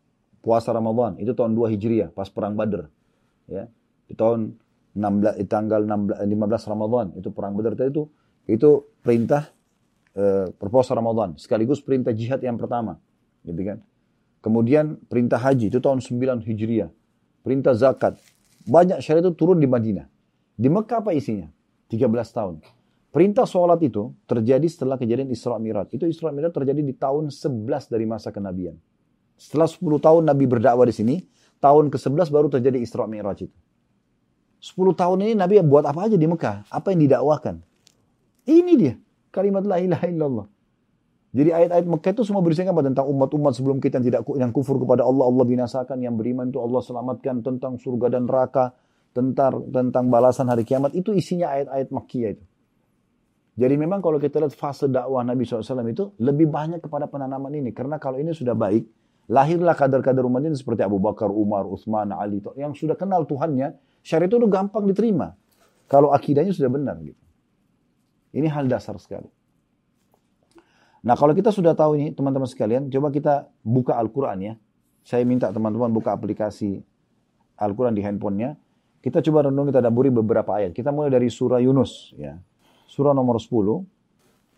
[0.41, 2.87] puasa Ramadan, itu tahun 2 Hijriah, pas perang Badr
[3.49, 3.69] ya
[4.05, 4.57] di tahun
[4.95, 8.07] 16 di tanggal 16, 15 Ramadan itu perang Badar itu
[8.45, 8.69] itu
[9.01, 9.49] perintah
[10.13, 13.01] e, berpuasa Ramadan sekaligus perintah jihad yang pertama
[13.43, 13.77] gitu kan
[14.45, 16.93] kemudian perintah haji itu tahun 9 Hijriah
[17.41, 18.21] perintah zakat
[18.69, 20.05] banyak syariat itu turun di Madinah
[20.53, 21.49] di Mekah apa isinya
[21.89, 22.61] 13 tahun
[23.09, 27.89] perintah sholat itu terjadi setelah kejadian Isra Mi'raj itu Isra Mi'raj terjadi di tahun 11
[27.89, 28.77] dari masa kenabian
[29.33, 31.15] setelah 10 tahun Nabi berdakwah di sini
[31.59, 33.57] tahun ke-11 baru terjadi Isra Mi'raj itu.
[34.61, 36.69] 10 tahun ini Nabi buat apa aja di Mekah?
[36.69, 37.61] Apa yang didakwakan?
[38.45, 38.95] Ini dia.
[39.29, 40.47] Kalimat la ilaha illallah.
[41.35, 45.03] Jadi ayat-ayat Mekah itu semua berisikan tentang umat-umat sebelum kita yang tidak yang kufur kepada
[45.03, 48.71] Allah, Allah binasakan, yang beriman itu Allah selamatkan, tentang surga dan neraka,
[49.11, 50.95] tentang tentang balasan hari kiamat.
[50.95, 52.45] Itu isinya ayat-ayat Makkiyah itu.
[53.55, 57.75] Jadi memang kalau kita lihat fase dakwah Nabi SAW itu lebih banyak kepada penanaman ini.
[57.75, 58.83] Karena kalau ini sudah baik,
[59.27, 64.31] lahirlah kader-kader umat ini seperti Abu Bakar, Umar, Utsman, Ali, yang sudah kenal Tuhannya, syariat
[64.31, 65.35] itu gampang diterima.
[65.87, 67.19] Kalau akidahnya sudah benar gitu.
[68.35, 69.27] Ini hal dasar sekali.
[71.05, 74.53] Nah kalau kita sudah tahu ini teman-teman sekalian, coba kita buka Al-Quran ya.
[75.05, 76.81] Saya minta teman-teman buka aplikasi
[77.61, 78.57] Al-Quran di handphonenya.
[79.05, 80.73] Kita coba renung, kita daburi beberapa ayat.
[80.73, 82.41] Kita mulai dari surah Yunus ya.
[82.89, 83.85] Surah nomor 10.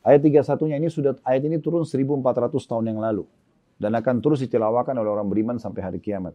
[0.07, 2.23] Ayat 31-nya ini sudah ayat ini turun 1400
[2.63, 3.27] tahun yang lalu
[3.75, 6.31] dan akan terus ditilawakan oleh orang beriman sampai hari kiamat.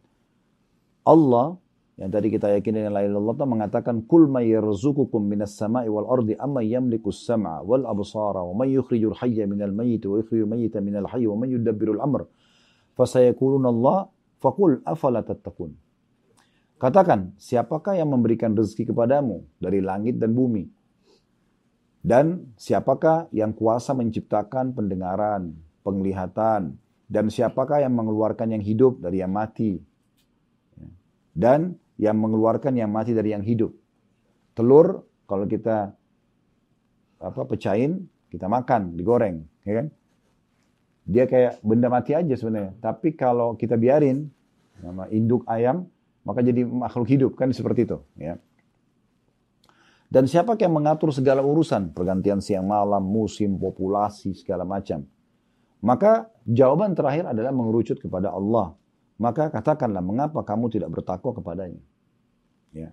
[1.09, 1.57] Allah
[2.01, 6.33] yang tadi kita yakini dengan la ilaha mengatakan kul may yarzuqukum minas sama'i wal ardi
[6.41, 11.05] amma yamliku as-sam'a wal absara wa may yukhrijul hayya minal mayyit wa yukhrijul mayyita minal
[11.13, 12.25] hayy wa may yudabbirul amr
[12.97, 14.09] fasayaquluna Allah
[14.41, 15.77] faqul afala tattaqun
[16.83, 20.67] Katakan, siapakah yang memberikan rezeki kepadamu dari langit dan bumi?
[22.03, 25.55] Dan siapakah yang kuasa menciptakan pendengaran,
[25.87, 26.75] penglihatan,
[27.07, 29.79] dan siapakah yang mengeluarkan yang hidup dari yang mati?
[31.31, 33.71] Dan yang mengeluarkan yang mati dari yang hidup.
[34.59, 35.95] Telur kalau kita
[37.23, 39.87] apa pecahin, kita makan, digoreng, ya kan?
[41.07, 42.75] Dia kayak benda mati aja sebenarnya.
[42.83, 44.27] Tapi kalau kita biarin
[44.83, 45.87] nama induk ayam,
[46.27, 48.35] maka jadi makhluk hidup kan seperti itu, ya.
[50.12, 55.09] Dan siapa yang mengatur segala urusan, pergantian siang malam, musim, populasi, segala macam.
[55.81, 58.77] Maka jawaban terakhir adalah mengerucut kepada Allah.
[59.17, 61.81] Maka katakanlah mengapa kamu tidak bertakwa kepadanya.
[62.73, 62.91] Ya.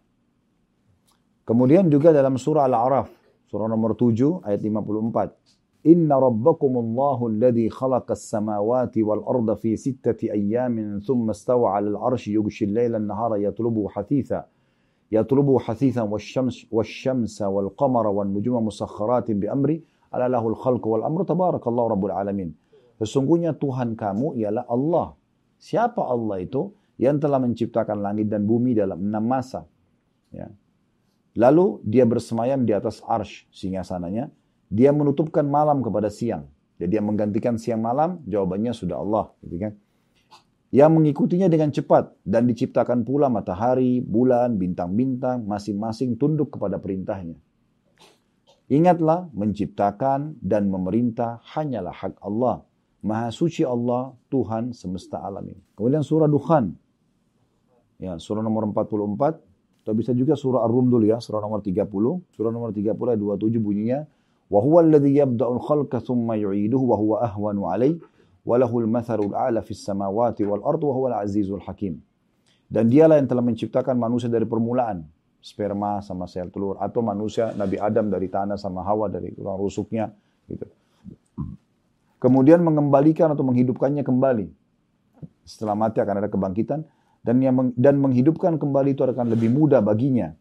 [1.47, 3.09] Kemudian juga dalam surah Al-A'raf,
[3.49, 5.87] surah nomor 7 ayat 54.
[5.87, 12.67] Inna rabbakumullahu alladhi khalaqas samawati wal arda fi sittati ayyamin thumma istawa 'alal 'arsyi yughshi
[12.67, 14.51] al-laila an-nahara yatlubu hasitha
[15.07, 21.07] yatlubu hasithan wasyams wasyamsa wal qamara wan nujuma musakhkharatin bi amri ala lahul khalqu wal
[21.07, 22.53] amru tabarakallahu rabbul alamin.
[22.99, 25.15] Sesungguhnya Tuhan kamu ialah Allah.
[25.57, 26.75] Siapa Allah itu?
[26.99, 29.63] Yang telah menciptakan langit dan bumi dalam enam masa.
[30.35, 30.51] Ya.
[31.39, 34.27] Lalu dia bersemayam di atas arsh singgasananya.
[34.67, 36.51] Dia menutupkan malam kepada siang.
[36.75, 39.31] Jadi yang menggantikan siang malam, jawabannya sudah Allah.
[39.41, 39.73] Gitu kan?
[40.69, 47.39] Yang mengikutinya dengan cepat dan diciptakan pula matahari, bulan, bintang-bintang masing-masing tunduk kepada perintahnya.
[48.69, 52.61] Ingatlah menciptakan dan memerintah hanyalah hak Allah.
[53.01, 55.63] Maha suci Allah, Tuhan semesta alam ini.
[55.73, 56.77] Kemudian surah Dukhan
[57.99, 59.43] Ya, surah nomor 44
[59.83, 62.23] atau bisa juga surah Ar-Rum dulu ya, surah nomor 30.
[62.31, 64.07] Surah nomor 30 ayat 27 bunyinya,
[64.47, 67.99] "Wa huwa alladhi yabda'ul khalqa thumma yu'iduhu wa huwa ahwanu 'alaihi
[68.47, 71.99] wa lahul mathalul a'la fis samawati wal ardi wa huwal azizul hakim."
[72.71, 75.03] Dan dialah yang telah menciptakan manusia dari permulaan,
[75.43, 80.13] sperma sama sel telur atau manusia Nabi Adam dari tanah sama Hawa dari tulang rusuknya
[80.47, 80.69] gitu.
[82.19, 84.47] Kemudian mengembalikan atau menghidupkannya kembali.
[85.47, 86.83] Setelah mati akan ada kebangkitan
[87.23, 90.31] dan yang meng, dan menghidupkan kembali itu akan lebih mudah baginya.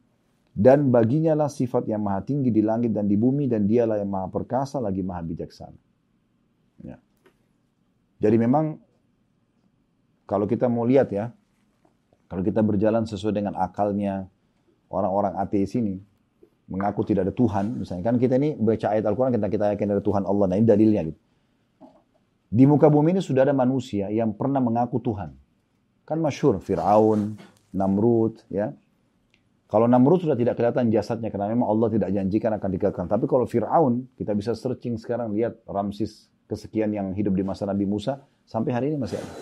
[0.59, 4.11] Dan baginya lah sifat yang maha tinggi di langit dan di bumi dan dialah yang
[4.11, 5.79] maha perkasa lagi maha bijaksana.
[6.83, 6.99] Ya.
[8.19, 8.83] Jadi memang
[10.27, 11.31] kalau kita mau lihat ya,
[12.27, 14.27] kalau kita berjalan sesuai dengan akalnya
[14.91, 16.03] orang-orang ateis ini,
[16.69, 20.03] mengaku tidak ada Tuhan, misalnya kan kita ini baca ayat Al-Quran kita kita yakin ada
[20.03, 21.21] Tuhan Allah, nah ini dalilnya gitu.
[22.49, 25.48] Di muka bumi ini sudah ada manusia yang pernah mengaku Tuhan.
[26.09, 27.37] Kan masyur Fir'aun,
[27.77, 28.73] Namrud, ya.
[29.69, 33.07] Kalau Namrud sudah tidak kelihatan jasadnya karena memang Allah tidak janjikan akan dikekang.
[33.13, 37.85] Tapi kalau Fir'aun, kita bisa searching sekarang lihat Ramsis kesekian yang hidup di masa Nabi
[37.85, 39.33] Musa, sampai hari ini masih ada.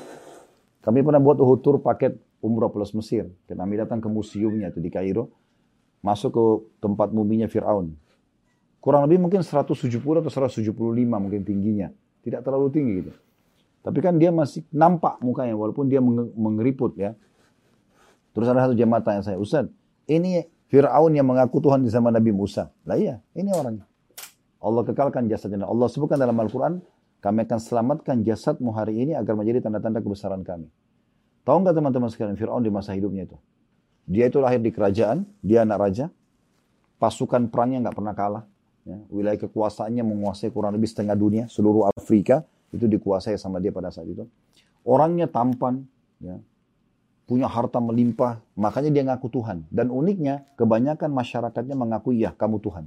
[0.82, 3.30] Kami pernah buat Uhud Tour paket umroh plus Mesir.
[3.46, 5.30] Kami datang ke museumnya itu di Kairo,
[6.02, 6.44] masuk ke
[6.82, 7.94] tempat muminya Fir'aun.
[8.82, 10.74] Kurang lebih mungkin 170 atau 175
[11.22, 11.94] mungkin tingginya.
[12.26, 13.14] Tidak terlalu tinggi gitu.
[13.86, 16.02] Tapi kan dia masih nampak mukanya walaupun dia
[16.34, 17.14] mengeriput ya.
[18.34, 19.70] Terus ada satu jemaah tanya saya, Ustaz,
[20.10, 22.74] ini Fir'aun yang mengaku Tuhan di zaman Nabi Musa.
[22.82, 23.86] Lah iya, ini orangnya.
[24.58, 25.62] Allah kekalkan jasadnya.
[25.62, 26.82] Allah sebutkan dalam Al-Quran,
[27.22, 30.66] kami akan selamatkan jasadmu hari ini agar menjadi tanda-tanda kebesaran kami.
[31.46, 33.38] Tahu nggak teman-teman sekalian Fir'aun di masa hidupnya itu?
[34.10, 36.04] Dia itu lahir di kerajaan, dia anak raja,
[36.98, 38.44] pasukan perangnya nggak pernah kalah.
[38.82, 42.42] Ya, wilayah kekuasaannya menguasai kurang lebih setengah dunia, seluruh Afrika,
[42.74, 44.26] itu dikuasai sama dia pada saat itu.
[44.86, 45.82] Orangnya tampan,
[46.22, 46.38] ya.
[47.26, 49.66] punya harta melimpah, makanya dia ngaku Tuhan.
[49.70, 52.86] Dan uniknya, kebanyakan masyarakatnya mengaku ya kamu Tuhan.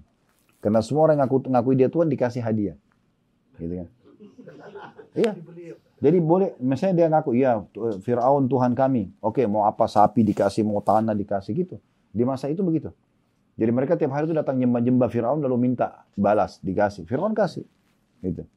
[0.59, 2.75] Karena semua orang ngaku ngaku dia Tuhan dikasih hadiah.
[3.59, 3.87] Gitu kan.
[5.15, 5.31] Iya.
[5.99, 9.11] Jadi boleh, misalnya dia ngaku, ya Fir'aun Tuhan kami.
[9.19, 11.75] Oke, mau apa sapi dikasih, mau tanah dikasih gitu.
[12.15, 12.95] Di masa itu begitu.
[13.59, 17.03] Jadi mereka tiap hari itu datang nyembah-nyembah Fir'aun lalu minta balas, dikasih.
[17.03, 17.67] Fir'aun kasih.
[18.23, 18.47] Gitu.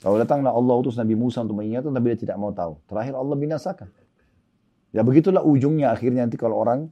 [0.00, 2.80] Kalau datanglah Allah utus Nabi Musa untuk mengingatkan, tapi dia tidak mau tahu.
[2.88, 3.88] Terakhir Allah binasakan.
[4.96, 6.88] Ya begitulah ujungnya akhirnya nanti kalau orang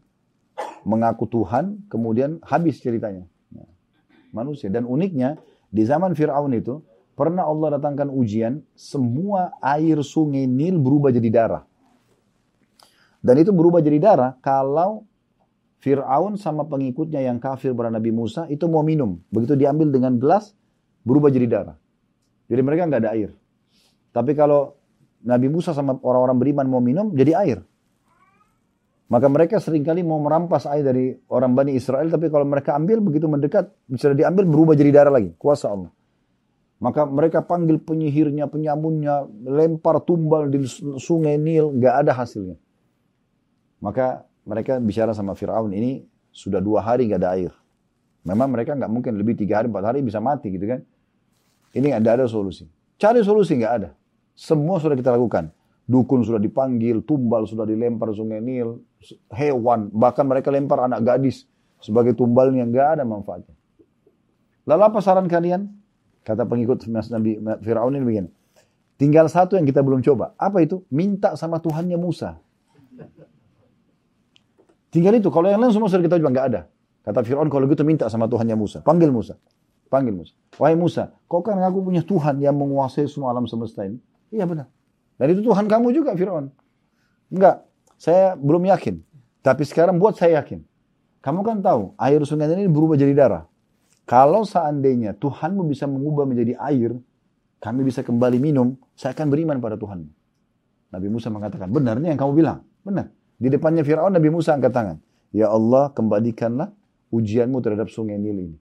[0.85, 3.25] mengaku Tuhan, kemudian habis ceritanya.
[3.51, 3.65] Ya.
[4.31, 4.69] Manusia.
[4.69, 5.41] Dan uniknya,
[5.73, 6.85] di zaman Fir'aun itu,
[7.17, 11.65] pernah Allah datangkan ujian, semua air sungai Nil berubah jadi darah.
[13.25, 15.09] Dan itu berubah jadi darah kalau
[15.81, 19.17] Fir'aun sama pengikutnya yang kafir pada Nabi Musa itu mau minum.
[19.33, 20.55] Begitu diambil dengan gelas,
[21.03, 21.77] berubah jadi darah.
[22.49, 23.31] Jadi mereka nggak ada air.
[24.11, 24.75] Tapi kalau
[25.23, 27.59] Nabi Musa sama orang-orang beriman mau minum, jadi air.
[29.09, 33.01] Maka mereka sering kali mau merampas air dari orang Bani Israel, tapi kalau mereka ambil
[33.01, 35.33] begitu mendekat, bisa diambil berubah jadi darah lagi.
[35.41, 35.93] Kuasa Allah.
[36.79, 40.63] Maka mereka panggil penyihirnya, penyamunnya, lempar tumbal di
[41.01, 42.55] sungai Nil, nggak ada hasilnya.
[43.81, 47.53] Maka mereka bicara sama Fir'aun ini sudah dua hari nggak ada air.
[48.23, 50.81] Memang mereka nggak mungkin lebih tiga hari, empat hari bisa mati gitu kan.
[51.75, 52.65] Ini nggak ada solusi.
[52.97, 53.91] Cari solusi nggak ada.
[54.33, 55.51] Semua sudah kita lakukan.
[55.89, 58.85] Dukun sudah dipanggil, tumbal sudah dilempar sungai Nil,
[59.33, 61.49] hewan, bahkan mereka lempar anak gadis
[61.81, 63.57] sebagai tumbal yang nggak ada manfaatnya.
[64.69, 65.65] Lalu apa saran kalian?
[66.29, 68.29] Kata pengikut Nabi Fir'aun ini begini.
[69.01, 70.37] Tinggal satu yang kita belum coba.
[70.37, 70.85] Apa itu?
[70.93, 72.37] Minta sama Tuhannya Musa.
[74.93, 75.33] Tinggal itu.
[75.33, 76.29] Kalau yang lain semua sudah kita coba.
[76.29, 76.61] Nggak ada.
[77.01, 78.85] Kata Fir'aun kalau gitu minta sama Tuhannya Musa.
[78.85, 79.41] Panggil Musa.
[79.89, 80.33] Panggil Musa.
[80.61, 83.97] Wahai Musa, kau kan aku punya Tuhan yang menguasai semua alam semesta ini.
[84.29, 84.69] Iya benar.
[85.17, 86.53] Dan itu Tuhan kamu juga Fir'aun.
[87.33, 87.65] Enggak,
[87.97, 89.01] saya belum yakin.
[89.43, 90.63] Tapi sekarang buat saya yakin.
[91.19, 93.45] Kamu kan tahu, air sungai ini berubah jadi darah.
[94.09, 96.97] Kalau seandainya Tuhanmu bisa mengubah menjadi air,
[97.59, 100.07] kami bisa kembali minum, saya akan beriman pada Tuhan.
[100.89, 102.65] Nabi Musa mengatakan, benarnya yang kamu bilang.
[102.81, 103.13] Benar.
[103.37, 104.97] Di depannya Fir'aun, Nabi Musa angkat tangan.
[105.35, 106.73] Ya Allah, kembalikanlah
[107.13, 108.57] ujianmu terhadap sungai Nil ini.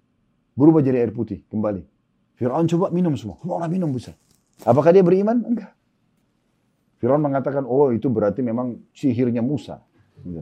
[0.58, 1.86] Berubah jadi air putih, kembali.
[2.42, 3.38] Fir'aun coba minum semua.
[3.38, 4.18] Semua orang minum bisa.
[4.66, 5.46] Apakah dia beriman?
[5.46, 5.78] Enggak.
[6.98, 9.86] Firaun mengatakan, oh itu berarti memang sihirnya Musa.
[10.26, 10.42] Gitu.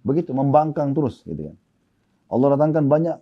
[0.00, 1.20] Begitu, membangkang terus.
[1.28, 1.56] Gitu kan.
[2.32, 3.16] Allah datangkan banyak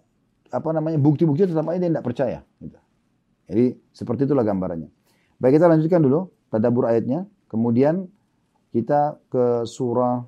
[0.55, 2.39] apa namanya bukti-bukti tetap aja dia tidak percaya.
[2.63, 2.79] Gitu.
[3.51, 4.87] Jadi seperti itulah gambarannya.
[5.43, 7.27] Baik kita lanjutkan dulu tadabur ayatnya.
[7.51, 8.07] Kemudian
[8.71, 10.23] kita ke surah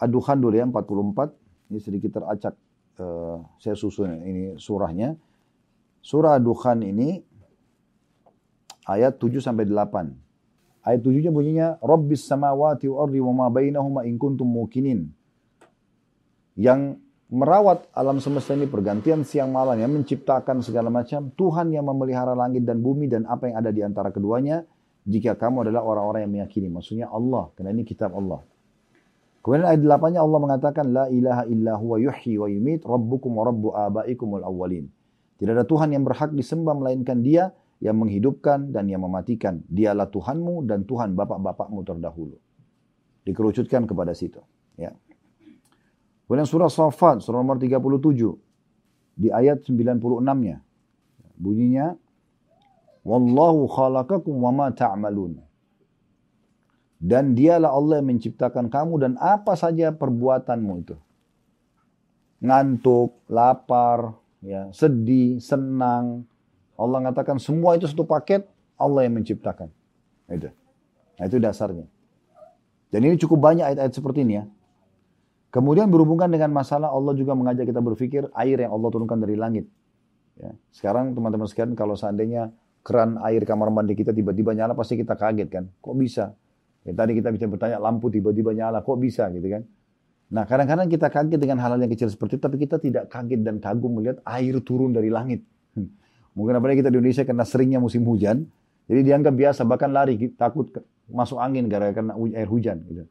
[0.00, 1.72] Aduhan dulu ya 44.
[1.72, 2.56] Ini sedikit teracak
[3.00, 5.16] uh, saya susun ini surahnya.
[6.00, 7.20] Surah Aduhan ini
[8.88, 10.84] ayat 7 sampai 8.
[10.84, 15.12] Ayat 7-nya bunyinya Rabbis samawati wa ardi wa ma bainahuma in kuntum mukinin.
[16.56, 22.34] Yang merawat alam semesta ini pergantian siang malam yang menciptakan segala macam Tuhan yang memelihara
[22.34, 24.66] langit dan bumi dan apa yang ada di antara keduanya
[25.06, 28.42] jika kamu adalah orang-orang yang meyakini maksudnya Allah karena ini kitab Allah
[29.40, 33.42] kemudian ayat 8 nya Allah mengatakan la ilaha illa huwa yuhyi wa yumit rabbukum wa
[33.48, 34.88] rabbu abaikumul awwalin
[35.40, 39.64] tidak ada Tuhan yang berhak disembah melainkan dia yang menghidupkan dan yang mematikan.
[39.64, 42.36] Dialah Tuhanmu dan Tuhan bapak-bapakmu terdahulu.
[43.24, 44.44] Dikerucutkan kepada situ.
[44.76, 44.92] Ya.
[46.28, 47.80] Kemudian surah Safat, surah nomor 37.
[49.16, 50.60] Di ayat 96-nya.
[51.40, 51.96] Bunyinya,
[53.00, 55.40] Wallahu khalaqakum wa ma ta'malun.
[57.00, 60.96] Dan dialah Allah yang menciptakan kamu dan apa saja perbuatanmu itu.
[62.44, 66.28] Ngantuk, lapar, ya, sedih, senang,
[66.80, 68.48] Allah mengatakan semua itu satu paket,
[68.80, 69.68] Allah yang menciptakan.
[70.32, 70.48] Itu.
[71.20, 71.84] Nah, itu dasarnya.
[72.88, 74.44] Dan ini cukup banyak ayat-ayat seperti ini ya.
[75.52, 79.68] Kemudian berhubungan dengan masalah Allah juga mengajak kita berpikir air yang Allah turunkan dari langit.
[80.40, 80.56] Ya.
[80.72, 82.48] Sekarang teman-teman sekalian kalau seandainya
[82.80, 85.64] keran air kamar mandi kita tiba-tiba nyala pasti kita kaget kan.
[85.84, 86.32] Kok bisa?
[86.80, 89.62] Ya, tadi kita bisa bertanya lampu tiba-tiba nyala, kok bisa gitu kan?
[90.30, 93.58] Nah kadang-kadang kita kaget dengan hal-hal yang kecil seperti itu, tapi kita tidak kaget dan
[93.58, 95.42] kagum melihat air turun dari langit.
[96.38, 98.46] Mungkin apalagi kita di Indonesia karena seringnya musim hujan,
[98.86, 100.70] jadi dianggap biasa, bahkan lari, takut
[101.10, 102.78] masuk angin gara-gara air hujan.
[102.86, 103.02] Gitu.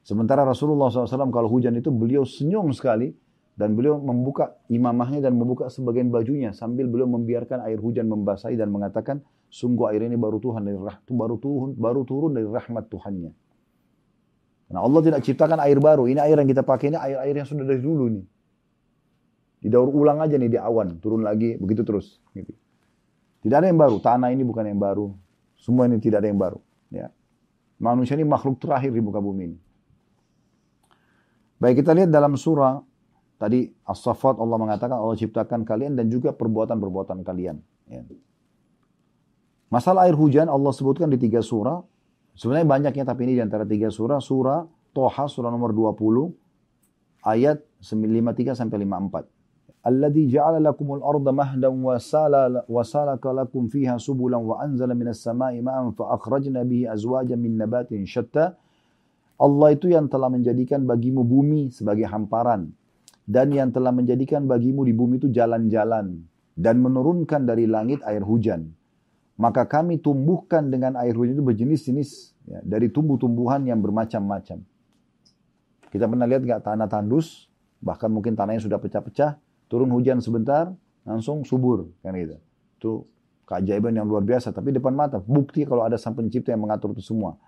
[0.00, 3.12] Sementara Rasulullah SAW kalau hujan itu beliau senyum sekali,
[3.58, 8.70] dan beliau membuka imamahnya dan membuka sebagian bajunya sambil beliau membiarkan air hujan membasahi dan
[8.70, 9.18] mengatakan
[9.50, 13.34] sungguh air ini baru Tuhan dari rahmat baru turun baru turun dari rahmat Tuhannya.
[14.68, 16.06] Nah Allah tidak ciptakan air baru.
[16.06, 18.24] Ini air yang kita pakai ini air-air yang sudah dari dulu nih.
[19.58, 22.22] Didaur ulang aja nih di awan, turun lagi, begitu terus.
[22.30, 22.54] Gitu.
[23.42, 25.10] Tidak ada yang baru, tanah ini bukan yang baru,
[25.58, 26.62] semua ini tidak ada yang baru.
[26.94, 27.10] Ya.
[27.82, 29.58] Manusia ini makhluk terakhir di muka bumi ini.
[31.58, 32.78] Baik kita lihat dalam surah
[33.38, 37.56] tadi As-Saffat Allah mengatakan Allah ciptakan kalian dan juga perbuatan-perbuatan kalian.
[37.88, 38.02] Ya.
[39.70, 41.80] Masalah air hujan Allah sebutkan di tiga surah.
[42.34, 44.18] Sebenarnya banyaknya tapi ini di antara tiga surah.
[44.18, 46.34] Surah Toha surah nomor 20
[47.22, 49.38] ayat 53 sampai 54.
[49.86, 55.22] Alladhi ja'ala lakumul arda mahdan wa sala wa salaka lakum fiha subulan wa anzala minas
[55.22, 58.58] sama'i ma'an fa akhrajna bihi azwajan min nabatin syatta
[59.38, 62.74] Allah itu yang telah menjadikan bagimu bumi sebagai hamparan
[63.28, 66.24] dan yang telah menjadikan bagimu di bumi itu jalan-jalan
[66.56, 68.72] dan menurunkan dari langit air hujan.
[69.36, 74.64] Maka kami tumbuhkan dengan air hujan itu berjenis-jenis ya, dari tumbuh-tumbuhan yang bermacam-macam.
[75.92, 77.46] Kita pernah lihat nggak tanah tandus,
[77.78, 79.38] bahkan mungkin tanahnya sudah pecah-pecah,
[79.70, 80.72] turun hujan sebentar,
[81.06, 82.36] langsung subur, kan gitu.
[82.80, 82.92] Itu
[83.46, 87.04] keajaiban yang luar biasa, tapi depan mata, bukti kalau ada sang pencipta yang mengatur itu
[87.04, 87.38] semua.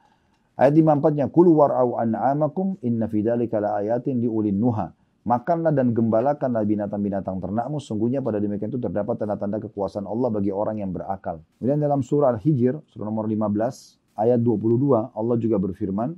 [0.54, 4.92] Ayat 54-nya, Kul war'au an'amakum inna fidalika ayatin liulin nuha.
[5.20, 7.76] Makanlah dan gembalakanlah binatang-binatang ternakmu.
[7.76, 11.44] Sungguhnya pada demikian itu terdapat tanda-tanda kekuasaan Allah bagi orang yang berakal.
[11.60, 16.16] Kemudian dalam surah Al-Hijr, surah nomor 15, ayat 22, Allah juga berfirman,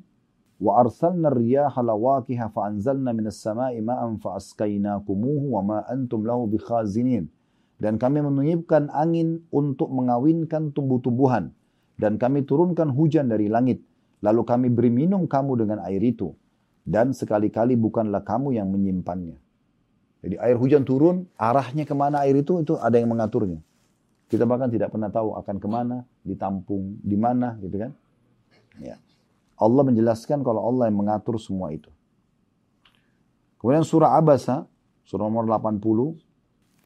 [0.62, 7.26] riyaha lawakiha fa'anzalna minas sama'i ma'an fa'askainakumuhu wa ma antum lahu bikhazinin.
[7.82, 11.50] Dan kami meniupkan angin untuk mengawinkan tumbuh-tumbuhan.
[11.98, 13.82] Dan kami turunkan hujan dari langit
[14.22, 16.30] Lalu kami beri minum kamu dengan air itu.
[16.82, 19.38] Dan sekali-kali bukanlah kamu yang menyimpannya.
[20.22, 23.58] Jadi air hujan turun, arahnya ke mana air itu, itu ada yang mengaturnya.
[24.30, 27.92] Kita bahkan tidak pernah tahu akan ke mana, ditampung, di mana, gitu kan.
[28.78, 28.96] Ya.
[29.58, 31.90] Allah menjelaskan kalau Allah yang mengatur semua itu.
[33.58, 34.66] Kemudian surah Abasa,
[35.06, 36.18] surah nomor 80,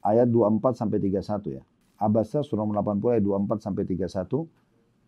[0.05, 1.63] ayat 24 sampai 31 ya.
[1.97, 4.45] Abasa surah nomor 80 ayat 24 sampai 31.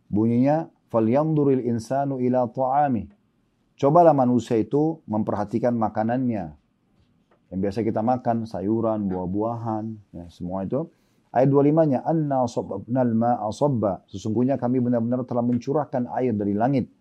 [0.09, 3.05] Bunyinya falyanzuril insanu ila ta'ami.
[3.79, 6.51] Cobalah manusia itu memperhatikan makanannya.
[7.47, 10.91] Yang biasa kita makan, sayuran, buah-buahan, ya, semua itu.
[11.31, 14.03] Ayat 25-nya, Anna sababnal ma'a sabba.
[14.11, 16.91] Sesungguhnya kami benar-benar telah mencurahkan air dari langit.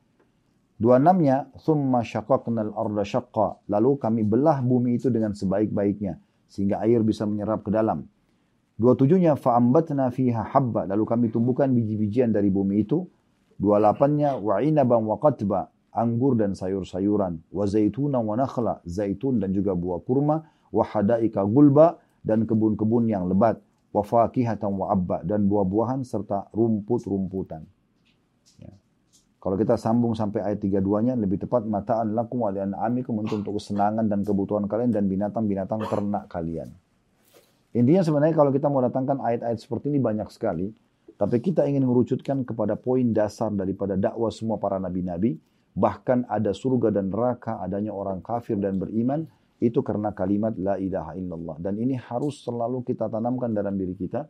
[0.78, 3.66] 26-nya, Thumma syaqaqnal arda syaqqa.
[3.66, 6.14] Lalu kami belah bumi itu dengan sebaik-baiknya.
[6.46, 8.06] Sehingga air bisa menyerap ke dalam.
[8.78, 10.86] 27-nya, Fa'ambatna fiha habba.
[10.86, 13.02] Lalu kami tumbuhkan biji-bijian dari bumi itu.
[13.58, 15.66] Dua lapannya wa inaban wa qatba,
[15.98, 21.98] anggur dan sayur-sayuran, wa zaitunan wa nakhla, zaitun dan juga buah kurma, wa hadaika gulba
[22.22, 23.58] dan kebun-kebun yang lebat,
[23.90, 27.66] wa fakihatan wa abba dan buah-buahan serta rumput-rumputan.
[28.62, 28.70] Ya.
[29.42, 34.06] Kalau kita sambung sampai ayat 32-nya lebih tepat mataan lakum wa li'an'amikum untuk, untuk kesenangan
[34.06, 36.70] dan kebutuhan kalian dan binatang-binatang ternak kalian.
[37.76, 40.72] Intinya sebenarnya kalau kita mau datangkan ayat-ayat seperti ini banyak sekali.
[41.18, 45.34] Tapi kita ingin merucutkan kepada poin dasar daripada dakwah semua para nabi-nabi.
[45.78, 49.30] Bahkan ada surga dan neraka, adanya orang kafir dan beriman.
[49.58, 51.56] Itu karena kalimat la ilaha illallah.
[51.62, 54.26] Dan ini harus selalu kita tanamkan dalam diri kita.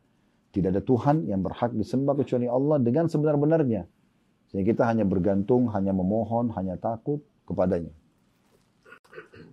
[0.49, 3.85] Tidak ada Tuhan yang berhak disembah kecuali Allah dengan sebenar-benarnya.
[4.49, 7.93] Sehingga kita hanya bergantung, hanya memohon, hanya takut kepadanya.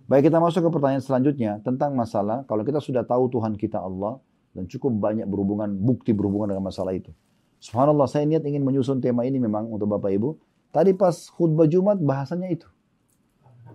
[0.06, 4.22] Baik kita masuk ke pertanyaan selanjutnya tentang masalah kalau kita sudah tahu Tuhan kita Allah
[4.54, 7.10] dan cukup banyak berhubungan bukti berhubungan dengan masalah itu.
[7.58, 10.30] Subhanallah saya niat ingin menyusun tema ini memang untuk Bapak Ibu.
[10.76, 12.68] Tadi pas khutbah Jumat bahasanya itu.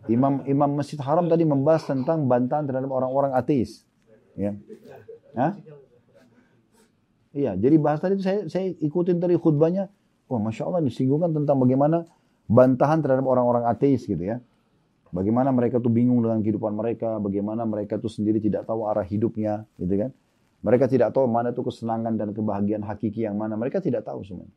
[0.06, 3.90] Imam Imam Masjid Haram tadi membahas tentang bantahan terhadap orang-orang ateis.
[4.38, 4.54] Ya.
[5.34, 5.58] Hah?
[7.34, 9.90] Iya, jadi bahas tadi saya, saya ikutin dari khutbahnya.
[10.30, 12.06] Wah, Masya Allah disinggungkan tentang bagaimana
[12.46, 14.38] bantahan terhadap orang-orang ateis gitu ya.
[15.10, 19.66] Bagaimana mereka tuh bingung dengan kehidupan mereka, bagaimana mereka tuh sendiri tidak tahu arah hidupnya,
[19.82, 20.12] gitu kan.
[20.62, 23.58] Mereka tidak tahu mana itu kesenangan dan kebahagiaan hakiki yang mana.
[23.58, 24.48] Mereka tidak tahu semua.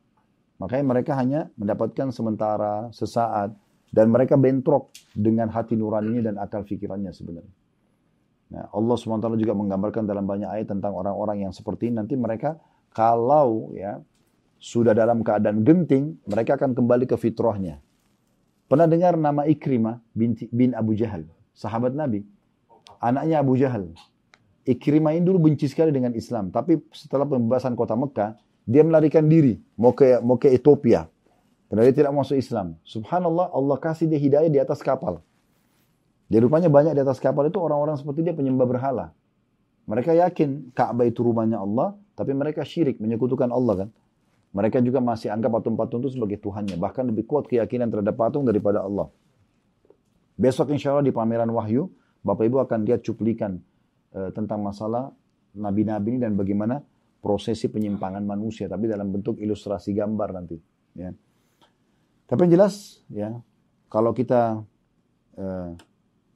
[0.59, 3.55] Makanya mereka hanya mendapatkan sementara, sesaat,
[3.95, 7.55] dan mereka bentrok dengan hati nuraninya dan akal fikirannya sebenarnya.
[8.55, 11.99] Nah, Allah SWT juga menggambarkan dalam banyak ayat tentang orang-orang yang seperti ini.
[12.03, 12.55] Nanti mereka
[12.95, 13.99] kalau ya
[14.63, 17.83] sudah dalam keadaan genting, mereka akan kembali ke fitrahnya.
[18.71, 22.25] Pernah dengar nama Ikrimah bin, bin Abu Jahal, sahabat Nabi.
[23.03, 23.93] Anaknya Abu Jahal.
[24.65, 26.49] Ikrimah ini dulu benci sekali dengan Islam.
[26.49, 29.61] Tapi setelah pembebasan kota Mekah, dia melarikan diri.
[29.77, 31.09] Mau ke, mau ke Ethiopia.
[31.69, 32.77] Karena dia tidak masuk Islam.
[32.85, 35.21] Subhanallah, Allah kasih dia hidayah di atas kapal.
[36.29, 39.07] Jadi rupanya banyak di atas kapal itu orang-orang seperti dia penyembah berhala.
[39.85, 43.89] Mereka yakin Ka'bah itu rumahnya Allah, tapi mereka syirik, menyekutukan Allah kan.
[44.55, 46.79] Mereka juga masih anggap patung-patung itu sebagai Tuhannya.
[46.79, 49.11] Bahkan lebih kuat keyakinan terhadap patung daripada Allah.
[50.39, 51.91] Besok insya Allah di pameran Wahyu,
[52.23, 53.61] Bapak Ibu akan lihat cuplikan
[54.15, 55.11] Eh, tentang masalah
[55.59, 56.87] nabi-nabi ini dan bagaimana
[57.25, 60.61] prosesi penyimpangan manusia, tapi dalam bentuk ilustrasi gambar nanti.
[60.93, 61.09] Ya.
[62.29, 63.33] Tapi yang jelas ya
[63.89, 64.61] kalau kita
[65.41, 65.71] uh,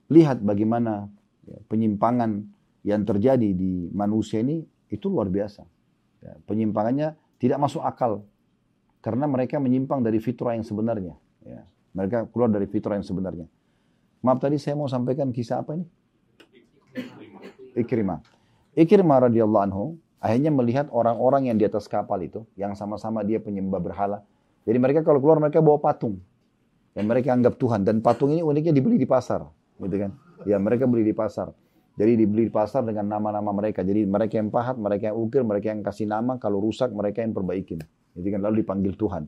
[0.08, 1.12] lihat bagaimana
[1.44, 2.48] ya, penyimpangan
[2.88, 5.68] yang terjadi di manusia ini itu luar biasa.
[6.24, 8.24] Ya, penyimpangannya tidak masuk akal
[9.04, 11.14] karena mereka menyimpang dari fitrah yang sebenarnya.
[11.44, 13.44] Ya, mereka keluar dari fitrah yang sebenarnya.
[14.24, 15.86] Maaf tadi saya mau sampaikan kisah apa ini?
[17.78, 18.18] Ikrimah.
[18.74, 19.84] Ikrimah radhiyallahu anhu
[20.18, 24.22] akhirnya melihat orang-orang yang di atas kapal itu yang sama-sama dia penyembah berhala.
[24.68, 26.20] Jadi mereka kalau keluar mereka bawa patung
[26.98, 29.46] yang mereka anggap Tuhan dan patung ini uniknya dibeli di pasar,
[29.78, 30.10] gitu kan?
[30.44, 31.54] Ya mereka beli di pasar.
[31.98, 33.82] Jadi dibeli di pasar dengan nama-nama mereka.
[33.82, 36.38] Jadi mereka yang pahat, mereka yang ukir, mereka yang kasih nama.
[36.38, 37.82] Kalau rusak mereka yang perbaikin.
[38.14, 39.26] Jadi kan lalu dipanggil Tuhan.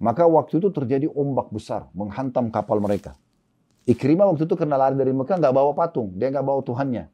[0.00, 3.12] Maka waktu itu terjadi ombak besar menghantam kapal mereka.
[3.84, 7.04] Ikrimah waktu itu karena lari dari Mekah nggak bawa patung, dia nggak bawa Tuhannya.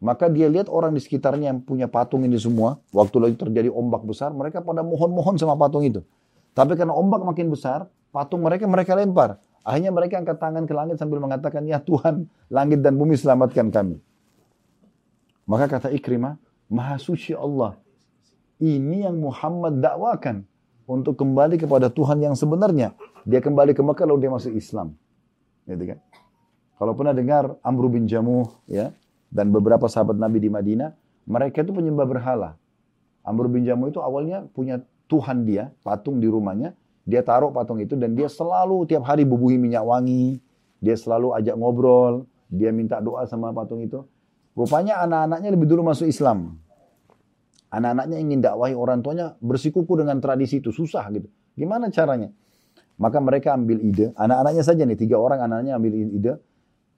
[0.00, 2.80] Maka dia lihat orang di sekitarnya yang punya patung ini semua.
[2.88, 6.00] Waktu lagi terjadi ombak besar, mereka pada mohon-mohon sama patung itu.
[6.56, 9.36] Tapi karena ombak makin besar, patung mereka mereka lempar.
[9.60, 14.00] Akhirnya mereka angkat tangan ke langit sambil mengatakan, Ya Tuhan, langit dan bumi selamatkan kami.
[15.44, 16.40] Maka kata Ikrimah,
[16.72, 17.76] Maha suci Allah.
[18.56, 20.48] Ini yang Muhammad dakwakan
[20.88, 22.96] untuk kembali kepada Tuhan yang sebenarnya.
[23.28, 24.96] Dia kembali ke Mekah lalu dia masuk Islam.
[25.68, 25.98] Gitu kan?
[26.80, 28.96] Kalau pernah dengar Amr bin Jamuh ya
[29.30, 30.92] dan beberapa sahabat Nabi di Madinah,
[31.26, 32.58] mereka itu penyembah berhala.
[33.22, 36.74] Amr bin Jamuh itu awalnya punya Tuhan dia, patung di rumahnya,
[37.10, 40.38] dia taruh patung itu dan dia selalu tiap hari bubuhi minyak wangi.
[40.80, 42.24] Dia selalu ajak ngobrol.
[42.50, 44.06] Dia minta doa sama patung itu.
[44.54, 46.58] Rupanya anak-anaknya lebih dulu masuk Islam.
[47.70, 50.74] Anak-anaknya ingin dakwahi orang tuanya bersikuku dengan tradisi itu.
[50.74, 51.30] Susah gitu.
[51.54, 52.30] Gimana caranya?
[52.98, 54.10] Maka mereka ambil ide.
[54.18, 54.98] Anak-anaknya saja nih.
[54.98, 56.32] Tiga orang anak-anaknya ambil ide.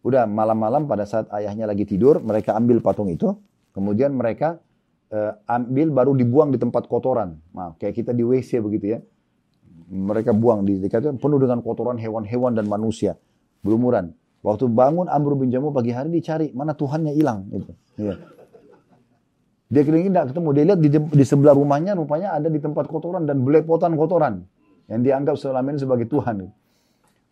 [0.02, 2.18] Udah malam-malam pada saat ayahnya lagi tidur.
[2.18, 3.38] Mereka ambil patung itu.
[3.72, 4.58] Kemudian mereka
[5.14, 7.38] uh, ambil baru dibuang di tempat kotoran.
[7.54, 9.00] Nah, kayak kita di WC begitu ya
[9.92, 13.20] mereka buang di dekat itu penuh dengan kotoran hewan-hewan dan manusia
[13.60, 14.16] berumuran.
[14.40, 17.70] Waktu bangun Amr bin Jamu pagi hari dicari mana Tuhannya hilang itu.
[18.00, 18.16] Ya.
[19.72, 20.48] Dia keliling tidak ketemu.
[20.52, 24.48] Dia lihat di, di sebelah rumahnya rupanya ada di tempat kotoran dan belepotan kotoran
[24.90, 26.48] yang dianggap selama ini sebagai Tuhan.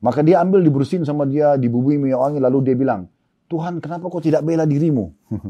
[0.00, 3.04] Maka dia ambil dibersihin sama dia, dibubui minyak wangi lalu dia bilang,
[3.52, 5.12] Tuhan kenapa kau tidak bela dirimu?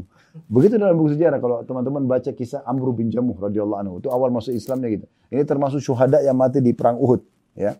[0.53, 4.33] Begitu dalam buku sejarah kalau teman-teman baca kisah Amr bin Jamuh radhiyallahu anhu itu awal
[4.33, 5.05] masuk Islamnya gitu.
[5.31, 7.21] Ini termasuk syuhada yang mati di perang Uhud,
[7.55, 7.77] ya.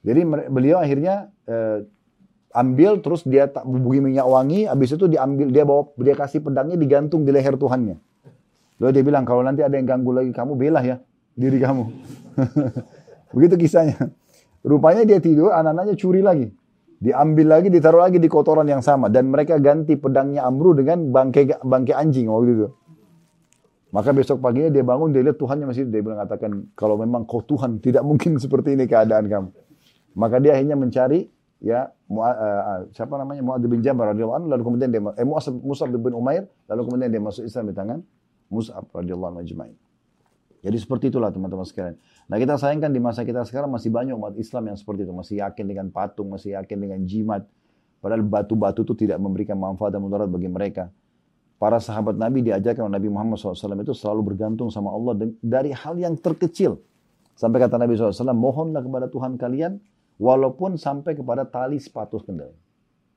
[0.00, 1.84] Jadi beliau akhirnya eh,
[2.56, 6.74] ambil terus dia tak bubuhi minyak wangi, habis itu diambil dia bawa dia kasih pedangnya
[6.74, 8.00] digantung di leher Tuhannya.
[8.80, 10.96] Lalu dia bilang kalau nanti ada yang ganggu lagi kamu belah ya
[11.36, 11.84] diri kamu.
[13.36, 14.08] Begitu kisahnya.
[14.60, 16.46] Rupanya dia tidur, anak-anaknya curi lagi.
[17.00, 19.08] Diambil lagi, ditaruh lagi di kotoran yang sama.
[19.08, 22.68] Dan mereka ganti pedangnya Amru dengan bangkai, bangkai anjing waktu itu.
[23.90, 27.40] Maka besok paginya dia bangun, dia lihat Tuhannya masih Dia bilang katakan, kalau memang kau
[27.40, 29.48] Tuhan, tidak mungkin seperti ini keadaan kamu.
[30.14, 31.30] Maka dia akhirnya mencari
[31.60, 36.16] ya uh, siapa namanya Muad bin Jabal radhiyallahu anhu lalu kemudian dia eh, Musa bin
[36.16, 38.00] Umair lalu kemudian dia masuk Islam di tangan
[38.48, 39.76] Mus'ab radhiyallahu anhu
[40.60, 41.96] Jadi seperti itulah teman-teman sekalian.
[42.28, 45.12] Nah kita sayangkan di masa kita sekarang masih banyak umat Islam yang seperti itu.
[45.16, 47.48] Masih yakin dengan patung, masih yakin dengan jimat.
[48.00, 50.92] Padahal batu-batu itu tidak memberikan manfaat dan mudarat bagi mereka.
[51.60, 56.00] Para sahabat Nabi diajarkan oleh Nabi Muhammad SAW itu selalu bergantung sama Allah dari hal
[56.00, 56.80] yang terkecil.
[57.36, 59.80] Sampai kata Nabi SAW, mohonlah kepada Tuhan kalian
[60.20, 62.56] walaupun sampai kepada tali sepatu kendali.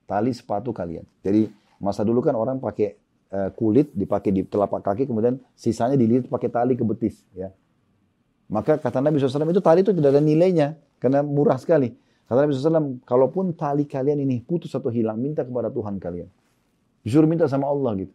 [0.08, 1.04] Tali sepatu kalian.
[1.24, 1.48] Jadi
[1.80, 3.03] masa dulu kan orang pakai
[3.34, 7.50] uh, kulit dipakai di telapak kaki kemudian sisanya dililit pakai tali ke betis ya
[8.54, 11.90] maka kata Nabi SAW itu tali itu tidak ada nilainya karena murah sekali.
[12.30, 16.30] Kata Nabi SAW, kalaupun tali kalian ini putus atau hilang, minta kepada Tuhan kalian.
[17.02, 18.14] Disuruh minta sama Allah gitu.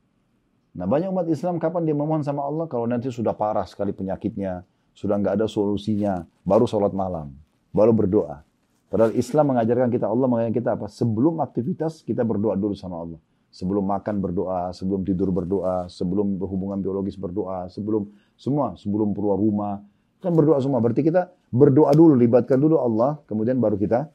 [0.79, 4.62] Nah banyak umat Islam kapan dia memohon sama Allah kalau nanti sudah parah sekali penyakitnya,
[4.95, 7.35] sudah nggak ada solusinya, baru sholat malam,
[7.75, 8.47] baru berdoa.
[8.89, 10.87] Padahal Islam mengajarkan kita, Allah mengajarkan kita apa?
[10.89, 13.21] Sebelum aktivitas kita berdoa dulu sama Allah.
[13.49, 19.80] Sebelum makan berdoa, sebelum tidur berdoa, sebelum berhubungan biologis berdoa, sebelum semua, sebelum keluar rumah,
[20.18, 20.82] Kan berdoa semua.
[20.82, 24.11] Berarti kita berdoa dulu, libatkan dulu Allah, kemudian baru kita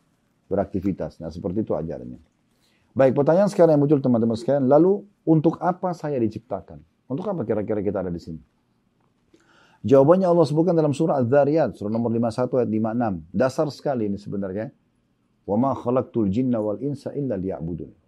[0.52, 1.24] beraktivitas.
[1.24, 2.20] Nah, seperti itu ajarannya.
[2.94, 6.84] Baik, pertanyaan sekarang yang muncul teman-teman sekalian, lalu untuk apa saya diciptakan?
[7.08, 8.42] Untuk apa kira-kira kita ada di sini?
[9.84, 13.36] Jawabannya Allah sebutkan dalam surah Az-Zariyat, surah nomor 51 ayat 56.
[13.36, 14.72] Dasar sekali ini sebenarnya.
[15.44, 18.03] Wa ma khalaqtul jinna wal insa illa liya'budun.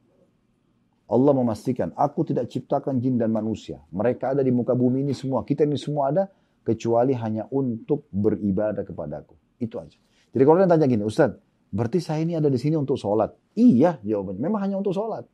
[1.05, 3.77] Allah memastikan, aku tidak ciptakan jin dan manusia.
[3.93, 5.45] Mereka ada di muka bumi ini semua.
[5.45, 6.23] Kita ini semua ada
[6.65, 9.37] kecuali hanya untuk beribadah kepadaku.
[9.61, 10.01] Itu aja.
[10.33, 11.37] Jadi kalau kalian tanya gini, Ustaz,
[11.69, 13.37] berarti saya ini ada di sini untuk sholat?
[13.53, 14.41] Iya jawabannya.
[14.41, 15.29] Memang hanya untuk sholat.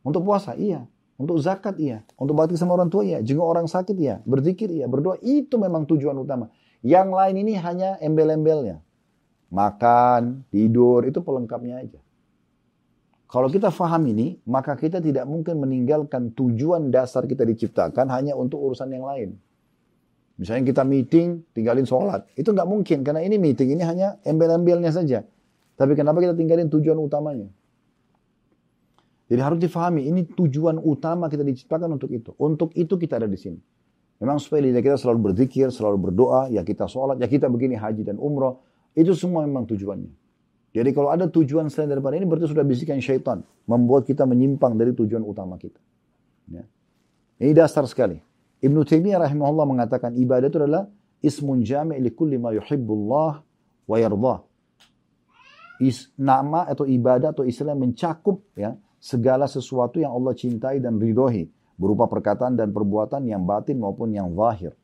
[0.00, 0.56] Untuk puasa?
[0.56, 0.88] Iya.
[1.20, 1.76] Untuk zakat?
[1.76, 2.08] Iya.
[2.16, 3.04] Untuk bakti sama orang tua?
[3.04, 3.20] Iya.
[3.20, 3.92] Jenguk orang sakit?
[3.92, 4.24] Iya.
[4.24, 4.72] Berzikir?
[4.72, 4.88] Iya.
[4.88, 5.20] Berdoa?
[5.20, 6.48] Itu memang tujuan utama.
[6.80, 8.80] Yang lain ini hanya embel-embelnya.
[9.48, 12.00] makan, tidur, itu pelengkapnya aja.
[13.28, 18.56] Kalau kita faham ini, maka kita tidak mungkin meninggalkan tujuan dasar kita diciptakan hanya untuk
[18.56, 19.36] urusan yang lain.
[20.40, 22.24] Misalnya kita meeting, tinggalin sholat.
[22.32, 25.28] Itu nggak mungkin, karena ini meeting, ini hanya embel-embelnya saja.
[25.76, 27.52] Tapi kenapa kita tinggalin tujuan utamanya?
[29.28, 32.32] Jadi harus difahami, ini tujuan utama kita diciptakan untuk itu.
[32.40, 33.60] Untuk itu kita ada di sini.
[34.24, 38.08] Memang supaya lidah kita selalu berzikir, selalu berdoa, ya kita sholat, ya kita begini haji
[38.08, 38.64] dan umroh.
[38.96, 40.27] Itu semua memang tujuannya.
[40.78, 43.42] Jadi kalau ada tujuan selain daripada ini berarti sudah bisikan syaitan.
[43.66, 45.82] Membuat kita menyimpang dari tujuan utama kita.
[46.48, 46.62] Ya.
[47.42, 48.22] Ini dasar sekali.
[48.62, 50.86] Ibnu Taimiyah rahimahullah mengatakan ibadah itu adalah
[51.22, 53.32] ismun jami' li kulli ma yuhibbullah
[53.86, 54.38] wa yardah.
[55.78, 61.46] Is, nama atau ibadah atau istilah mencakup ya segala sesuatu yang Allah cintai dan ridhoi
[61.78, 64.74] berupa perkataan dan perbuatan yang batin maupun yang zahir.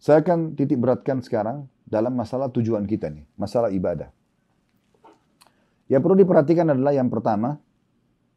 [0.00, 4.10] Saya akan titik beratkan sekarang dalam masalah tujuan kita nih, masalah ibadah.
[5.86, 7.62] Yang perlu diperhatikan adalah yang pertama,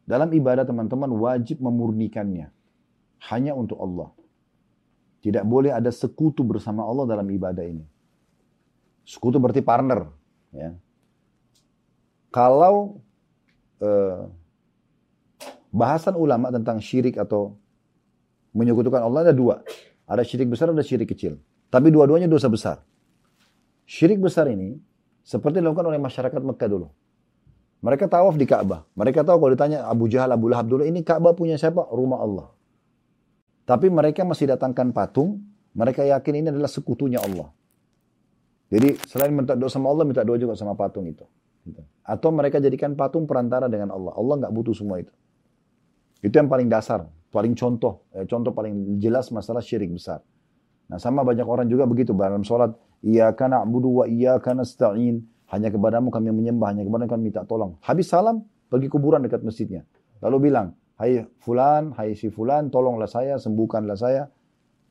[0.06, 2.54] dalam ibadah teman-teman wajib memurnikannya.
[3.34, 4.14] Hanya untuk Allah.
[5.26, 7.82] Tidak boleh ada sekutu bersama Allah dalam ibadah ini.
[9.02, 10.06] Sekutu berarti partner.
[10.54, 10.78] Ya.
[12.30, 13.02] Kalau
[13.82, 14.22] eh,
[15.74, 17.58] bahasan ulama tentang syirik atau
[18.54, 19.66] menyekutukan Allah ada dua.
[20.06, 21.42] Ada syirik besar, ada syirik kecil.
[21.74, 22.86] Tapi dua-duanya dosa besar.
[23.88, 24.76] Syirik besar ini
[25.24, 26.88] seperti dilakukan oleh masyarakat Mekah dulu.
[27.80, 28.84] Mereka tawaf di Ka'bah.
[29.00, 31.88] Mereka tahu kalau ditanya Abu Jahal, Abu Lahab dulu, ini Ka'bah punya siapa?
[31.88, 32.48] Rumah Allah.
[33.64, 35.40] Tapi mereka masih datangkan patung,
[35.72, 37.54] mereka yakin ini adalah sekutunya Allah.
[38.68, 41.24] Jadi selain minta doa sama Allah, minta doa juga sama patung itu.
[41.64, 41.80] Gitu.
[42.04, 44.12] Atau mereka jadikan patung perantara dengan Allah.
[44.16, 45.14] Allah nggak butuh semua itu.
[46.20, 50.24] Itu yang paling dasar, paling contoh, eh, contoh paling jelas masalah syirik besar.
[50.88, 52.72] Nah sama banyak orang juga begitu dalam sholat.
[53.04, 55.24] Iyaka na'budu wa iyaka nasta'in.
[55.48, 57.80] Hanya kepadamu kami menyembah, hanya kepadamu kami minta tolong.
[57.80, 59.88] Habis salam, pergi kuburan dekat masjidnya.
[60.20, 64.28] Lalu bilang, hai fulan, hai si fulan, tolonglah saya, sembuhkanlah saya.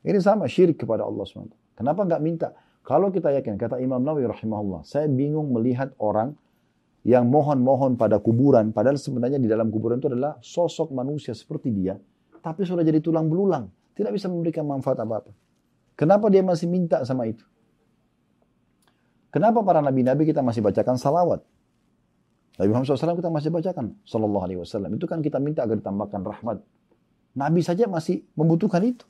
[0.01, 1.77] Ini sama syirik kepada Allah SWT.
[1.77, 2.57] Kenapa nggak minta?
[2.81, 6.33] Kalau kita yakin, kata Imam Nawawi rahimahullah, saya bingung melihat orang
[7.03, 11.99] yang mohon-mohon pada kuburan, padahal sebenarnya di dalam kuburan itu adalah sosok manusia seperti dia,
[12.39, 15.31] tapi sudah jadi tulang belulang, tidak bisa memberikan manfaat apa-apa.
[15.97, 17.41] Kenapa dia masih minta sama itu?
[19.33, 21.41] Kenapa para nabi-nabi kita masih bacakan salawat?
[22.57, 24.97] Nabi Muhammad SAW kita masih bacakan Sallallahu Alaihi Wasallam.
[24.97, 26.57] Itu kan kita minta agar ditambahkan rahmat.
[27.37, 29.05] Nabi saja masih membutuhkan itu.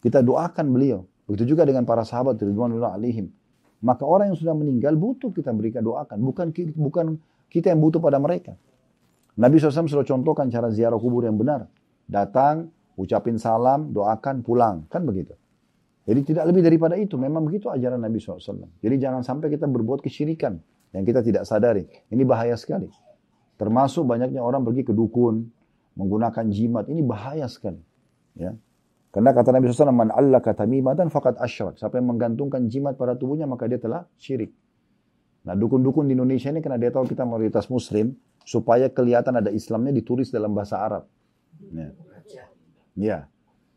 [0.00, 1.04] Kita doakan beliau.
[1.28, 3.28] Begitu juga dengan para sahabat Ridwanullah alaihim.
[3.84, 6.16] Maka orang yang sudah meninggal butuh kita berikan doakan.
[6.24, 6.48] Bukan
[6.80, 7.06] bukan
[7.52, 8.56] kita yang butuh pada mereka.
[9.36, 11.68] Nabi SAW sudah contohkan cara ziarah kubur yang benar.
[12.08, 14.88] Datang, ucapin salam, doakan, pulang.
[14.88, 15.36] Kan begitu.
[16.02, 17.14] Jadi tidak lebih daripada itu.
[17.14, 18.66] Memang begitu ajaran Nabi SAW.
[18.82, 20.58] Jadi jangan sampai kita berbuat kesyirikan
[20.90, 21.86] yang kita tidak sadari.
[22.10, 22.90] Ini bahaya sekali.
[23.54, 25.46] Termasuk banyaknya orang pergi ke dukun,
[25.94, 26.90] menggunakan jimat.
[26.90, 27.78] Ini bahaya sekali.
[28.34, 28.58] Ya.
[29.12, 31.76] Karena kata Nabi SAW, Man allaka tamimatan fakat asyrak.
[31.76, 34.50] Siapa yang menggantungkan jimat pada tubuhnya, maka dia telah syirik.
[35.42, 39.92] Nah dukun-dukun di Indonesia ini karena dia tahu kita mayoritas muslim, supaya kelihatan ada Islamnya
[39.94, 41.04] ditulis dalam bahasa Arab.
[41.70, 41.88] Ya.
[42.96, 43.18] ya.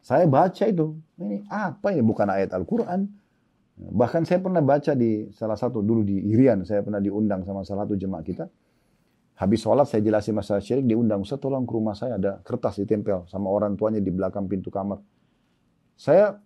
[0.06, 1.01] Saya baca itu.
[1.18, 2.06] Ini apa ini?
[2.06, 3.10] Bukan ayat Al-Quran.
[3.76, 7.89] Bahkan saya pernah baca di salah satu dulu di Irian, saya pernah diundang sama salah
[7.89, 8.45] satu jemaah kita.
[9.36, 13.28] Habis sholat saya jelasin masalah syirik, diundang, Ustaz tolong ke rumah saya ada kertas ditempel
[13.28, 15.01] sama orang tuanya di belakang pintu kamar.
[15.99, 16.39] Saya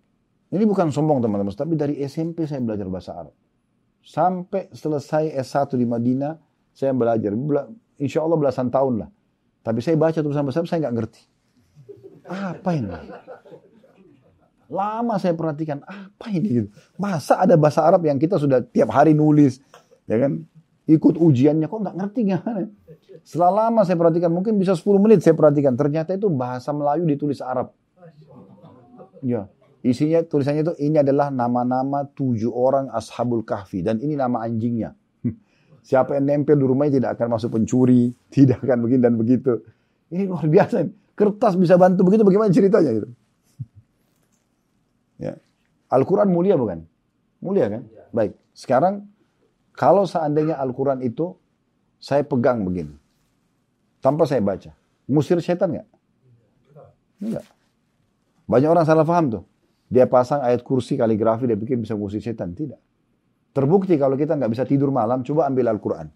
[0.49, 3.35] ini bukan sombong teman-teman, tapi dari SMP saya belajar bahasa Arab.
[4.01, 6.33] Sampai selesai S1 di Madinah,
[6.73, 7.35] saya belajar.
[8.01, 9.09] Insya Allah belasan tahun lah.
[9.61, 11.21] Tapi saya baca tulisan bahasa Arab, saya nggak ngerti.
[12.29, 12.93] Apa ini?
[14.69, 16.69] Lama saya perhatikan, apa ini.
[17.01, 19.57] Masa ada bahasa Arab yang kita sudah tiap hari nulis,
[20.05, 20.45] ya kan?
[20.85, 22.69] Ikut ujiannya, kok nggak ngerti gimana?
[23.25, 25.73] Setelah lama saya perhatikan, mungkin bisa 10 menit saya perhatikan.
[25.73, 27.73] Ternyata itu bahasa Melayu ditulis Arab.
[29.25, 29.49] Ya.
[29.79, 34.91] Isinya tulisannya itu ini adalah nama-nama tujuh orang ashabul kahfi dan ini nama anjingnya.
[35.87, 39.63] Siapa yang nempel di rumahnya tidak akan masuk pencuri, tidak akan begini dan begitu.
[40.11, 40.83] Ini luar biasa.
[41.19, 43.11] Kertas bisa bantu begitu bagaimana ceritanya gitu.
[45.19, 45.35] Ya.
[45.91, 46.87] Al-Quran mulia bukan?
[47.43, 47.83] Mulia kan?
[48.15, 48.39] Baik.
[48.55, 49.11] Sekarang
[49.75, 51.35] kalau seandainya Al-Quran itu
[51.99, 52.95] saya pegang begini.
[53.99, 54.71] Tanpa saya baca.
[55.11, 55.87] Musir setan nggak?
[57.19, 57.43] Enggak.
[58.47, 59.43] Banyak orang salah paham tuh.
[59.91, 62.55] Dia pasang ayat kursi kaligrafi, dia pikir bisa ngusir setan.
[62.55, 62.79] Tidak.
[63.51, 66.07] Terbukti kalau kita nggak bisa tidur malam, coba ambil Al-Quran.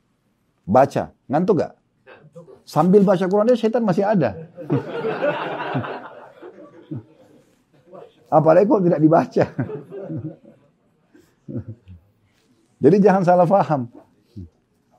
[0.64, 1.12] Baca.
[1.28, 1.76] Ngantuk gak?
[2.64, 4.48] Sambil baca Quran dia setan masih ada.
[8.34, 9.46] Apalagi kalau tidak dibaca.
[12.84, 13.88] Jadi jangan salah paham.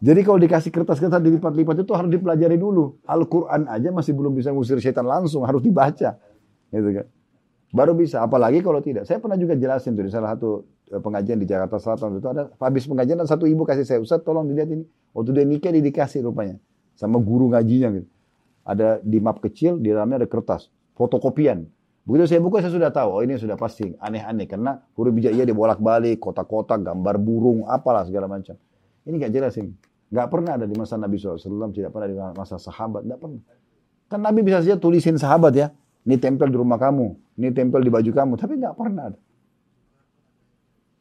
[0.05, 3.01] Jadi kalau dikasih kertas-kertas dilipat-lipat itu harus dipelajari dulu.
[3.09, 6.21] Al-Quran aja masih belum bisa ngusir setan langsung, harus dibaca.
[6.69, 7.07] Gitu kan.
[7.75, 9.09] Baru bisa, apalagi kalau tidak.
[9.09, 10.63] Saya pernah juga jelasin tuh di salah satu
[10.93, 14.23] eh, pengajian di Jakarta Selatan itu ada habis pengajian dan satu ibu kasih saya Ustaz
[14.23, 14.85] tolong dilihat ini
[15.17, 16.61] waktu dia nikah dia dikasih rupanya
[16.95, 18.09] sama guru ngajinya gitu.
[18.65, 20.73] Ada di map kecil di dalamnya ada kertas.
[20.97, 21.69] Fotokopian.
[22.05, 24.49] Begitu saya buka saya sudah tahu oh ini sudah pasti aneh-aneh.
[24.49, 28.57] Karena huruf bijak iya dibolak-balik kotak-kotak gambar burung apalah segala macam.
[29.05, 29.73] Ini gak jelas ini.
[30.15, 33.43] Gak pernah ada di masa Nabi SAW, tidak pernah di masa sahabat, gak pernah.
[34.07, 35.75] Kan Nabi bisa saja tulisin sahabat ya,
[36.07, 39.19] ini tempel di rumah kamu, ini tempel di baju kamu, tapi gak pernah ada.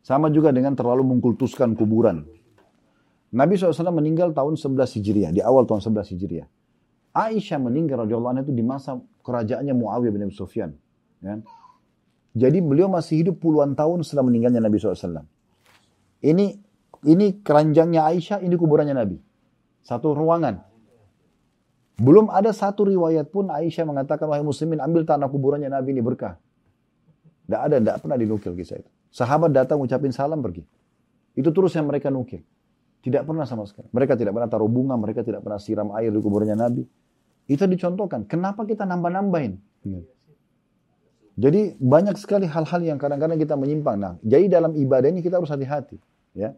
[0.03, 2.27] Sama juga dengan terlalu mengkultuskan kuburan.
[3.33, 6.45] Nabi SAW meninggal tahun 11 Hijriah, di awal tahun 11 Hijriah.
[7.13, 10.77] Aisyah meninggal radhiyallahu anha itu di masa kerajaannya Muawiyah bin Abi Sufyan.
[11.21, 11.41] Ya.
[12.33, 15.25] Jadi beliau masih hidup puluhan tahun setelah meninggalnya Nabi SAW.
[16.21, 16.45] Ini
[17.05, 19.17] ini keranjangnya Aisyah, ini kuburannya Nabi.
[19.85, 20.61] Satu ruangan.
[22.01, 26.41] Belum ada satu riwayat pun Aisyah mengatakan, wahai muslimin ambil tanah kuburannya Nabi ini berkah.
[27.45, 28.89] Tidak ada, tidak pernah dinukil kisah itu.
[29.13, 30.65] Sahabat datang ucapin salam pergi.
[31.37, 32.41] Itu terus yang mereka nukil.
[33.03, 33.91] Tidak pernah sama sekali.
[33.91, 36.83] Mereka tidak pernah taruh bunga, mereka tidak pernah siram air di kuburannya Nabi.
[37.51, 38.23] Itu dicontohkan.
[38.31, 39.59] Kenapa kita nambah-nambahin?
[41.35, 43.99] Jadi banyak sekali hal-hal yang kadang-kadang kita menyimpang.
[43.99, 45.99] Nah, jadi dalam ibadah ini kita harus hati-hati.
[46.31, 46.55] Ya,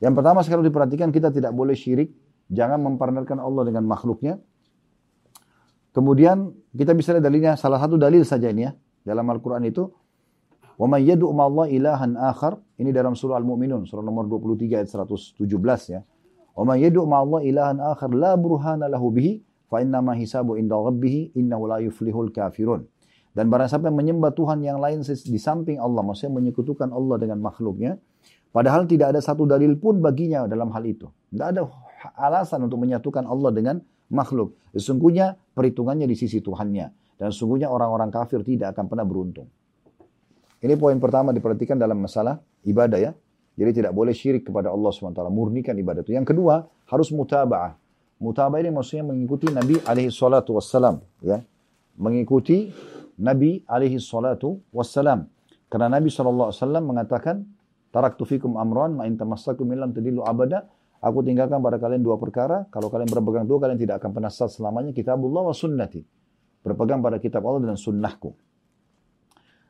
[0.00, 2.12] yang pertama sekali diperhatikan kita tidak boleh syirik,
[2.52, 4.36] jangan mempartnerkan Allah dengan makhluknya.
[5.96, 8.72] Kemudian kita bisa lihat dalilnya, salah satu dalil saja ini ya,
[9.08, 9.88] dalam Al-Quran itu,
[10.76, 12.60] Wa may yad'u ma'allahi ilahan akhar.
[12.76, 15.40] Ini dalam surah Al-Mu'minun, surah nomor 23 ayat 117
[15.88, 16.00] ya.
[16.52, 19.40] Wa may yad'u ma'allahi ilahan akhar la burhana lahu bihi
[19.72, 22.84] fa inna ma hisabu inda rabbih innahu la yuflihul kafirun.
[23.36, 27.36] Dan barang siapa yang menyembah Tuhan yang lain di samping Allah, maksudnya menyekutukan Allah dengan
[27.44, 28.00] makhluknya,
[28.48, 31.04] padahal tidak ada satu dalil pun baginya dalam hal itu.
[31.28, 31.68] Tidak ada
[32.16, 33.76] alasan untuk menyatukan Allah dengan
[34.08, 34.56] makhluk.
[34.72, 37.20] Sesungguhnya perhitungannya di sisi Tuhannya.
[37.20, 39.52] Dan sesungguhnya orang-orang kafir tidak akan pernah beruntung.
[40.60, 43.12] Ini poin pertama diperhatikan dalam masalah ibadah ya.
[43.56, 45.16] Jadi tidak boleh syirik kepada Allah SWT.
[45.32, 46.12] Murnikan ibadah itu.
[46.12, 47.76] Yang kedua, harus mutaba'ah.
[48.20, 51.00] Mutaba'ah ini maksudnya mengikuti Nabi alaihi salatu wassalam.
[51.24, 51.40] Ya.
[51.96, 52.68] Mengikuti
[53.16, 55.28] Nabi alaihi salatu wassalam.
[55.72, 56.52] Karena Nabi SAW
[56.84, 57.48] mengatakan,
[57.96, 60.68] Taraktu fikum amran ma in tamassakum illam tadillu abada.
[61.00, 62.68] Aku tinggalkan pada kalian dua perkara.
[62.68, 64.92] Kalau kalian berpegang dua, kalian tidak akan pernah selamanya.
[64.92, 66.04] Kitabullah wa sunnati.
[66.60, 68.36] Berpegang pada kitab Allah dan sunnahku.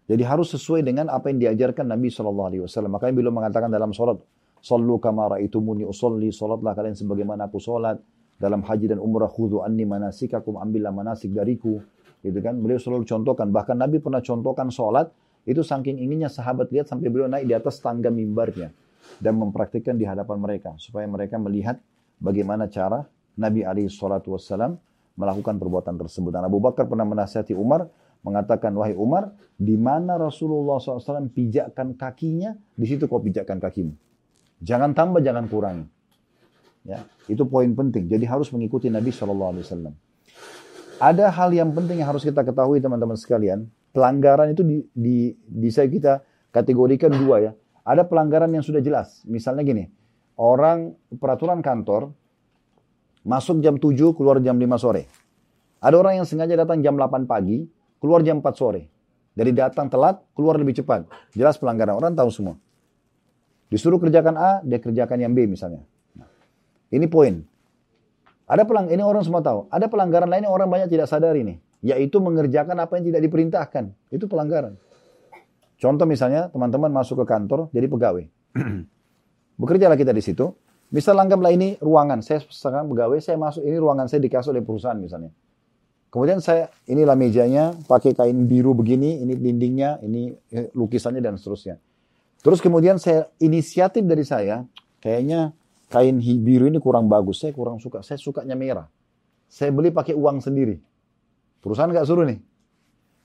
[0.06, 2.62] Jadi harus sesuai dengan apa yang diajarkan Nabi SAW.
[2.86, 4.22] Makanya beliau mengatakan dalam sholat,
[4.62, 7.98] Sallu kama ra'aitumuni usolli, sholatlah kalian sebagaimana aku sholat.
[8.36, 11.80] Dalam haji dan umrah, khudhu anni manasikakum, ambillah manasik dariku.
[12.20, 12.58] Gitu kan?
[12.58, 13.48] Beliau selalu contohkan.
[13.50, 15.10] Bahkan Nabi pernah contohkan sholat,
[15.46, 18.74] itu saking inginnya sahabat lihat sampai beliau naik di atas tangga mimbarnya
[19.22, 21.78] dan mempraktikkan di hadapan mereka supaya mereka melihat
[22.18, 23.06] bagaimana cara
[23.38, 24.74] Nabi alaihi salatu wassalam
[25.14, 26.34] melakukan perbuatan tersebut.
[26.34, 27.86] Dan Abu Bakar pernah menasihati Umar
[28.26, 33.94] mengatakan wahai Umar di mana Rasulullah SAW pijakkan kakinya di situ kau pijakkan kakimu.
[34.66, 35.86] Jangan tambah jangan kurang.
[36.82, 38.10] Ya, itu poin penting.
[38.10, 39.94] Jadi harus mengikuti Nabi SAW.
[40.98, 45.88] Ada hal yang penting yang harus kita ketahui teman-teman sekalian pelanggaran itu di, di, bisa
[45.88, 46.20] kita
[46.52, 47.52] kategorikan dua ya.
[47.80, 49.24] Ada pelanggaran yang sudah jelas.
[49.24, 49.88] Misalnya gini,
[50.36, 52.12] orang peraturan kantor
[53.24, 55.08] masuk jam 7, keluar jam 5 sore.
[55.80, 57.64] Ada orang yang sengaja datang jam 8 pagi,
[58.06, 58.86] keluar jam 4 sore.
[59.34, 61.10] Dari datang telat, keluar lebih cepat.
[61.34, 62.54] Jelas pelanggaran, orang tahu semua.
[63.66, 65.82] Disuruh kerjakan A, dia kerjakan yang B misalnya.
[66.14, 66.30] Nah,
[66.94, 67.42] ini poin.
[68.46, 69.66] Ada pelang, ini orang semua tahu.
[69.74, 73.84] Ada pelanggaran lainnya orang banyak tidak sadar ini yaitu mengerjakan apa yang tidak diperintahkan.
[74.10, 74.74] Itu pelanggaran.
[75.76, 78.24] Contoh misalnya teman-teman masuk ke kantor jadi pegawai.
[79.60, 80.50] Bekerjalah kita di situ.
[80.90, 82.22] Misal anggaplah ini ruangan.
[82.26, 85.30] Saya sekarang pegawai, saya masuk ini ruangan saya dikasih oleh perusahaan misalnya.
[86.16, 91.76] Kemudian saya inilah mejanya pakai kain biru begini, ini dindingnya, ini eh, lukisannya dan seterusnya.
[92.40, 94.64] Terus kemudian saya inisiatif dari saya,
[95.04, 95.52] kayaknya
[95.92, 98.88] kain biru ini kurang bagus, saya kurang suka, saya sukanya merah.
[99.44, 100.80] Saya beli pakai uang sendiri.
[101.60, 102.40] Perusahaan nggak suruh nih.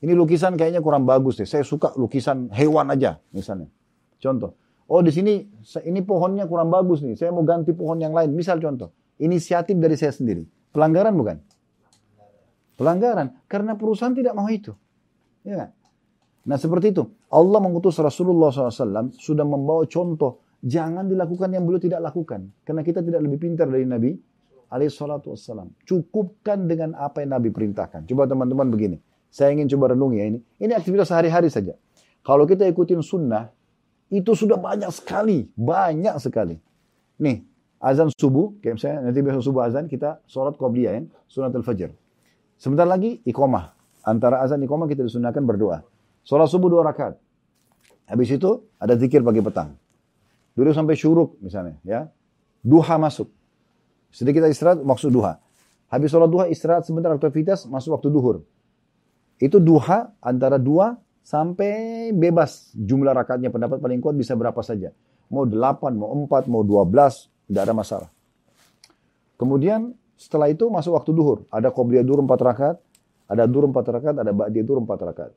[0.04, 1.48] Ini lukisan kayaknya kurang bagus deh.
[1.48, 3.72] Saya suka lukisan hewan aja misalnya.
[4.20, 4.60] Contoh.
[4.92, 5.40] Oh di sini
[5.88, 7.16] ini pohonnya kurang bagus nih.
[7.16, 8.36] Saya mau ganti pohon yang lain.
[8.36, 8.92] Misal contoh.
[9.16, 10.44] Inisiatif dari saya sendiri.
[10.76, 11.40] Pelanggaran bukan?
[12.82, 13.46] Pelanggaran.
[13.46, 14.74] Karena perusahaan tidak mau itu.
[15.46, 15.70] Ya
[16.42, 17.06] Nah seperti itu.
[17.30, 20.42] Allah mengutus Rasulullah SAW sudah membawa contoh.
[20.66, 22.50] Jangan dilakukan yang beliau tidak lakukan.
[22.66, 24.18] Karena kita tidak lebih pintar dari Nabi
[24.74, 25.70] alaihi salatu wassalam.
[25.86, 28.10] Cukupkan dengan apa yang Nabi perintahkan.
[28.10, 28.98] Coba teman-teman begini.
[29.30, 30.40] Saya ingin coba renungi ya ini.
[30.58, 31.78] Ini aktivitas sehari-hari saja.
[32.26, 33.54] Kalau kita ikutin sunnah,
[34.12, 36.60] Itu sudah banyak sekali, banyak sekali.
[37.24, 37.48] Nih,
[37.80, 41.02] azan subuh, kayak misalnya nanti besok subuh azan kita sholat qobliyah ya,
[41.32, 41.96] sunat al-fajr.
[42.62, 43.74] Sebentar lagi iqomah.
[44.06, 45.82] Antara azan iqomah kita disunahkan berdoa.
[46.22, 47.18] Sholat subuh dua rakaat.
[48.06, 49.74] Habis itu ada zikir pagi petang.
[50.54, 52.06] Dulu sampai syuruk misalnya ya.
[52.62, 53.34] Duha masuk.
[54.14, 55.42] Sedikit kita istirahat maksud duha.
[55.90, 58.46] Habis sholat duha istirahat sebentar aktivitas masuk waktu duhur.
[59.42, 64.90] Itu duha antara dua Sampai bebas jumlah rakaatnya pendapat paling kuat bisa berapa saja.
[65.30, 68.10] Mau 8, mau 4, mau 12, tidak ada masalah.
[69.38, 71.50] Kemudian setelah itu masuk waktu duhur.
[71.50, 72.78] Ada qobliyah duhur 4 rakaat,
[73.26, 75.34] ada duhur 4 rakaat, ada ba'diyah duhur 4 rakaat.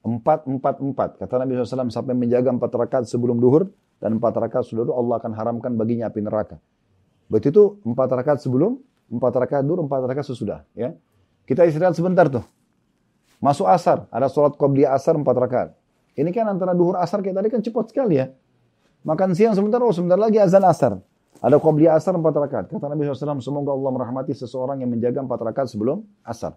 [0.00, 1.20] 4, 4, 4.
[1.20, 3.68] Kata Nabi SAW sampai menjaga 4 rakaat sebelum duhur
[4.00, 6.56] dan 4 rakaat sudah duhur Allah akan haramkan baginya api neraka.
[7.28, 8.80] Berarti itu 4 rakaat sebelum,
[9.12, 10.64] 4 rakaat duhur, 4 rakaat sesudah.
[10.72, 10.96] Ya.
[11.44, 12.44] Kita istirahat sebentar tuh.
[13.44, 15.68] Masuk asar, ada sholat qobliyah asar empat rakaat.
[16.16, 18.32] Ini kan antara duhur asar kayak tadi kan cepat sekali ya.
[19.04, 20.96] Makan siang sebentar, oh sebentar lagi azan asar.
[21.42, 22.64] Ada qobliyah asar empat rakaat.
[22.70, 26.54] Kata Nabi SAW, semoga Allah merahmati seseorang yang menjaga empat rakaat sebelum asar.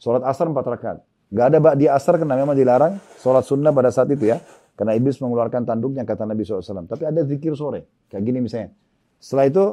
[0.00, 0.98] Sholat asar empat rakaat.
[1.32, 4.38] Gak ada di asar karena memang dilarang sholat sunnah pada saat itu ya.
[4.76, 6.84] Karena iblis mengeluarkan tanduknya kata Nabi SAW.
[6.84, 7.88] Tapi ada zikir sore.
[8.12, 8.76] Kayak gini misalnya.
[9.16, 9.64] Setelah itu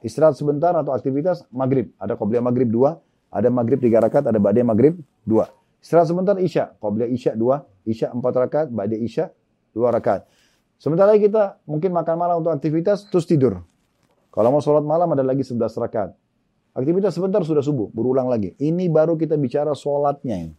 [0.00, 1.92] istirahat sebentar atau aktivitas maghrib.
[2.00, 2.96] Ada qobliyah maghrib dua.
[3.28, 4.32] Ada maghrib tiga rakaat.
[4.32, 4.96] Ada badai maghrib
[5.28, 5.52] dua.
[5.84, 6.80] Istirahat sebentar Isya.
[6.80, 7.68] Qabliyah Isya dua.
[7.84, 8.66] Isya empat rakaat.
[8.72, 9.28] Ba'da Isya
[9.76, 10.24] dua rakaat.
[10.80, 13.60] Sebentar lagi kita mungkin makan malam untuk aktivitas, terus tidur.
[14.36, 16.12] Kalau mau sholat malam ada lagi 11 rakaat.
[16.76, 18.52] Aktivitas sebentar sudah subuh, berulang lagi.
[18.60, 20.52] Ini baru kita bicara sholatnya.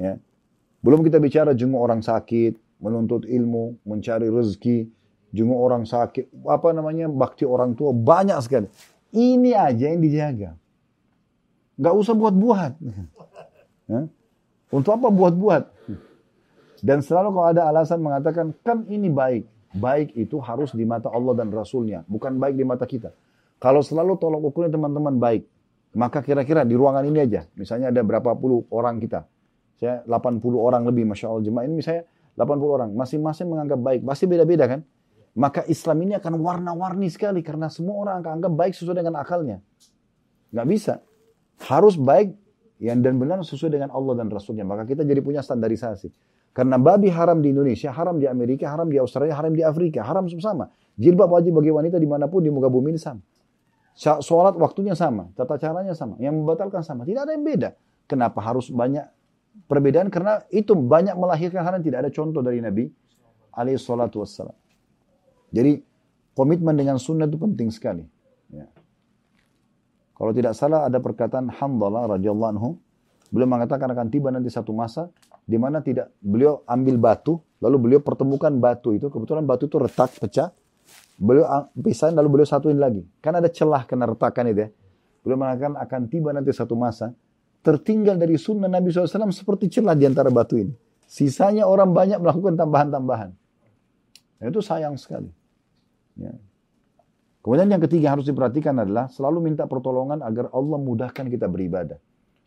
[0.00, 0.16] Ya.
[0.80, 4.88] Belum kita bicara jenguk orang sakit, menuntut ilmu, mencari rezeki,
[5.36, 8.72] jenguk orang sakit, apa namanya, bakti orang tua, banyak sekali.
[9.12, 10.56] Ini aja yang dijaga.
[11.76, 12.72] Gak usah buat-buat.
[13.84, 14.08] Ya.
[14.72, 15.68] Untuk apa buat-buat?
[16.80, 19.44] Dan selalu kalau ada alasan mengatakan, kan ini baik.
[19.74, 23.10] Baik itu harus di mata Allah dan Rasulnya, bukan baik di mata kita.
[23.58, 25.42] Kalau selalu tolak ukurnya teman-teman baik,
[25.98, 29.26] maka kira-kira di ruangan ini aja, misalnya ada berapa puluh orang kita,
[29.78, 32.06] saya 80 orang lebih, Masya Allah jemaah ini misalnya
[32.38, 34.80] 80 orang, masing-masing menganggap baik, pasti beda-beda kan?
[35.34, 39.58] Maka Islam ini akan warna-warni sekali, karena semua orang akan anggap baik sesuai dengan akalnya.
[40.54, 40.94] Nggak bisa.
[41.66, 42.38] Harus baik
[42.78, 44.62] yang dan benar sesuai dengan Allah dan Rasulnya.
[44.62, 46.14] Maka kita jadi punya standarisasi.
[46.54, 50.30] Karena babi haram di Indonesia, haram di Amerika, haram di Australia, haram di Afrika, haram
[50.38, 50.70] sama.
[50.94, 53.18] Jilbab wajib bagi wanita di mana pun di muka bumi ini sama.
[53.98, 57.02] Sholat waktunya sama, tata caranya sama, yang membatalkan sama.
[57.02, 57.74] Tidak ada yang beda.
[58.06, 59.02] Kenapa harus banyak
[59.66, 60.14] perbedaan?
[60.14, 62.86] Karena itu banyak melahirkan yang tidak ada contoh dari Nabi
[63.50, 64.54] alaihi salatu wassalam.
[65.50, 65.82] Jadi
[66.38, 68.06] komitmen dengan sunnah itu penting sekali.
[68.54, 68.70] Ya.
[70.14, 72.78] Kalau tidak salah ada perkataan Hamdalah radhiyallahu anhu,
[73.34, 75.10] beliau mengatakan akan tiba nanti satu masa
[75.42, 80.14] di mana tidak beliau ambil batu, lalu beliau pertemukan batu itu, kebetulan batu itu retak
[80.22, 80.54] pecah,
[81.18, 83.02] beliau pisahin lalu beliau satuin lagi.
[83.18, 84.68] Kan ada celah kena retakan itu ya.
[85.26, 87.10] Beliau mengatakan akan tiba nanti satu masa
[87.64, 90.70] tertinggal dari sunnah Nabi SAW seperti celah di antara batu ini.
[91.10, 93.34] Sisanya orang banyak melakukan tambahan-tambahan.
[94.44, 95.32] Itu sayang sekali.
[96.20, 96.36] Ya.
[97.40, 101.96] Kemudian yang ketiga yang harus diperhatikan adalah selalu minta pertolongan agar Allah mudahkan kita beribadah.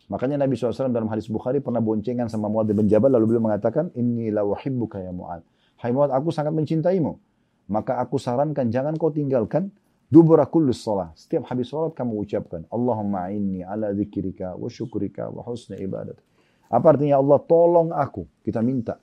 [0.08, 3.92] Makanya Nabi SAW dalam hadis Bukhari pernah boncengan sama Muad bin Jabal lalu beliau mengatakan,
[3.92, 5.44] Inni la uhibbuka ya Muad.
[5.76, 7.20] Hai Muad, aku sangat mencintaimu.
[7.68, 9.68] Maka aku sarankan jangan kau tinggalkan
[10.08, 11.12] dubura kullus salah.
[11.12, 16.16] Setiap habis salat kamu ucapkan, Allahumma inni ala zikrika wa syukurika wa husni ibadat.
[16.72, 18.24] Apa artinya Allah tolong aku.
[18.40, 18.96] Kita minta.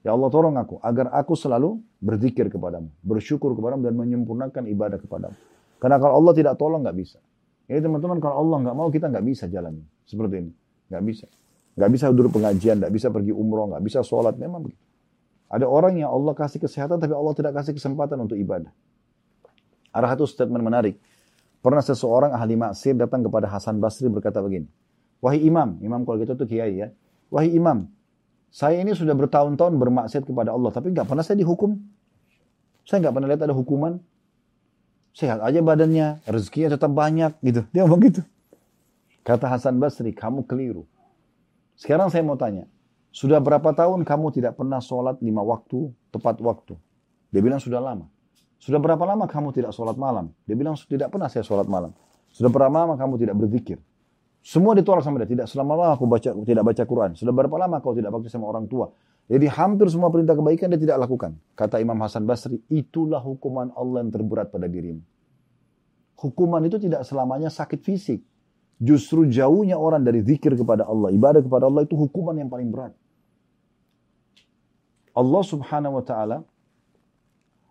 [0.00, 5.36] Ya Allah tolong aku agar aku selalu berzikir kepadamu, bersyukur kepadamu dan menyempurnakan ibadah kepadamu.
[5.76, 7.20] Karena kalau Allah tidak tolong nggak bisa.
[7.70, 10.52] Jadi teman-teman kalau Allah nggak mau kita nggak bisa jalan seperti ini,
[10.90, 11.26] nggak bisa.
[11.78, 14.82] Nggak bisa duduk pengajian, nggak bisa pergi umroh, nggak bisa sholat, memang begitu.
[15.46, 18.74] Ada orang yang Allah kasih kesehatan tapi Allah tidak kasih kesempatan untuk ibadah.
[19.94, 20.98] Ada satu statement menarik.
[21.62, 24.66] Pernah seseorang ahli maksir datang kepada Hasan Basri berkata begini.
[25.22, 26.88] Wahai imam, imam kalau gitu tuh kiai ya.
[27.30, 27.86] Wahai imam,
[28.50, 31.78] saya ini sudah bertahun-tahun bermaksiat kepada Allah, tapi nggak pernah saya dihukum.
[32.82, 34.02] Saya nggak pernah lihat ada hukuman.
[35.10, 37.66] Sehat aja badannya, rezekinya tetap banyak gitu.
[37.74, 38.22] Dia ngomong gitu.
[39.26, 40.86] Kata Hasan Basri, kamu keliru.
[41.74, 42.68] Sekarang saya mau tanya,
[43.10, 46.78] sudah berapa tahun kamu tidak pernah sholat lima waktu, tepat waktu?
[47.34, 48.06] Dia bilang sudah lama.
[48.60, 50.30] Sudah berapa lama kamu tidak sholat malam?
[50.44, 51.90] Dia bilang tidak pernah saya sholat malam.
[52.30, 53.78] Sudah berapa lama kamu tidak berzikir?
[54.40, 55.28] Semua ditolak sama dia.
[55.28, 57.10] Tidak selama lama aku baca, tidak baca Quran.
[57.16, 58.92] Sudah berapa lama kau tidak bakti sama orang tua?
[59.30, 61.38] Jadi hampir semua perintah kebaikan dia tidak lakukan.
[61.54, 65.06] Kata Imam Hasan Basri, itulah hukuman Allah yang terberat pada dirimu.
[66.18, 68.26] Hukuman itu tidak selamanya sakit fisik.
[68.82, 72.90] Justru jauhnya orang dari zikir kepada Allah, ibadah kepada Allah itu hukuman yang paling berat.
[75.14, 76.38] Allah subhanahu wa ta'ala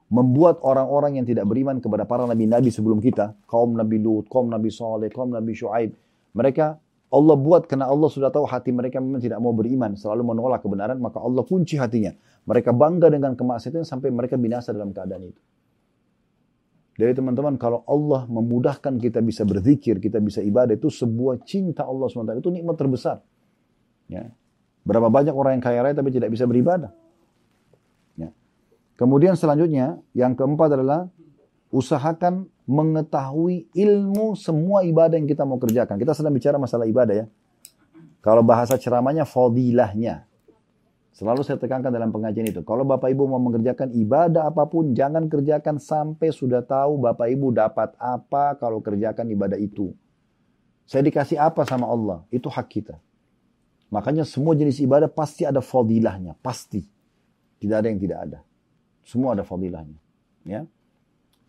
[0.09, 4.71] membuat orang-orang yang tidak beriman kepada para nabi-nabi sebelum kita, kaum Nabi Lut, kaum Nabi
[4.71, 5.91] Saleh, kaum Nabi Shu'aib,
[6.33, 6.79] mereka
[7.09, 11.01] Allah buat karena Allah sudah tahu hati mereka memang tidak mau beriman, selalu menolak kebenaran,
[11.01, 12.13] maka Allah kunci hatinya.
[12.45, 15.41] Mereka bangga dengan kemaksiatan sampai mereka binasa dalam keadaan itu.
[16.99, 22.11] Jadi teman-teman, kalau Allah memudahkan kita bisa berzikir, kita bisa ibadah, itu sebuah cinta Allah
[22.11, 22.43] SWT.
[22.43, 23.23] Itu nikmat terbesar.
[24.11, 24.29] Ya.
[24.83, 26.91] Berapa banyak orang yang kaya raya tapi tidak bisa beribadah.
[28.19, 28.35] Ya.
[28.99, 31.07] Kemudian selanjutnya, yang keempat adalah
[31.71, 35.97] usahakan mengetahui ilmu semua ibadah yang kita mau kerjakan.
[35.97, 37.25] Kita sedang bicara masalah ibadah ya.
[38.21, 40.29] Kalau bahasa ceramahnya fadilahnya.
[41.09, 42.61] Selalu saya tekankan dalam pengajian itu.
[42.61, 47.51] Kalau Bapak Ibu mau mengerjakan ibadah apa pun, jangan kerjakan sampai sudah tahu Bapak Ibu
[47.51, 49.91] dapat apa kalau kerjakan ibadah itu.
[50.85, 52.95] Saya dikasih apa sama Allah, itu hak kita.
[53.89, 56.85] Makanya semua jenis ibadah pasti ada fadilahnya, pasti.
[57.59, 58.39] Tidak ada yang tidak ada.
[59.03, 59.97] Semua ada fadilahnya.
[60.47, 60.63] Ya.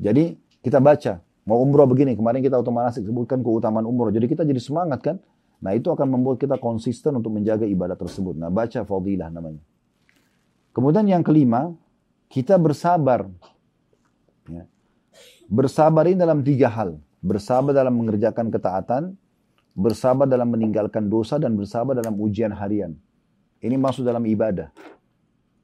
[0.00, 4.12] Jadi kita baca, mau umroh begini, kemarin kita otomatis sebutkan keutamaan umroh.
[4.12, 5.16] Jadi kita jadi semangat kan?
[5.60, 8.36] Nah itu akan membuat kita konsisten untuk menjaga ibadah tersebut.
[8.36, 9.60] Nah baca fadilah namanya.
[10.72, 11.74] Kemudian yang kelima,
[12.30, 13.28] kita bersabar.
[14.48, 14.64] Ya.
[15.50, 16.96] Bersabar ini dalam tiga hal.
[17.20, 19.02] Bersabar dalam mengerjakan ketaatan,
[19.76, 22.96] bersabar dalam meninggalkan dosa, dan bersabar dalam ujian harian.
[23.60, 24.72] Ini masuk dalam ibadah.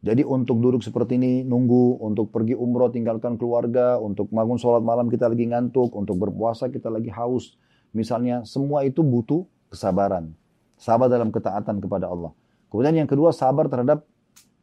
[0.07, 5.11] Jadi untuk duduk seperti ini, nunggu, untuk pergi umroh, tinggalkan keluarga, untuk bangun sholat malam
[5.11, 7.59] kita lagi ngantuk, untuk berpuasa kita lagi haus.
[7.91, 10.31] Misalnya, semua itu butuh kesabaran.
[10.79, 12.31] Sabar dalam ketaatan kepada Allah.
[12.71, 14.07] Kemudian yang kedua, sabar terhadap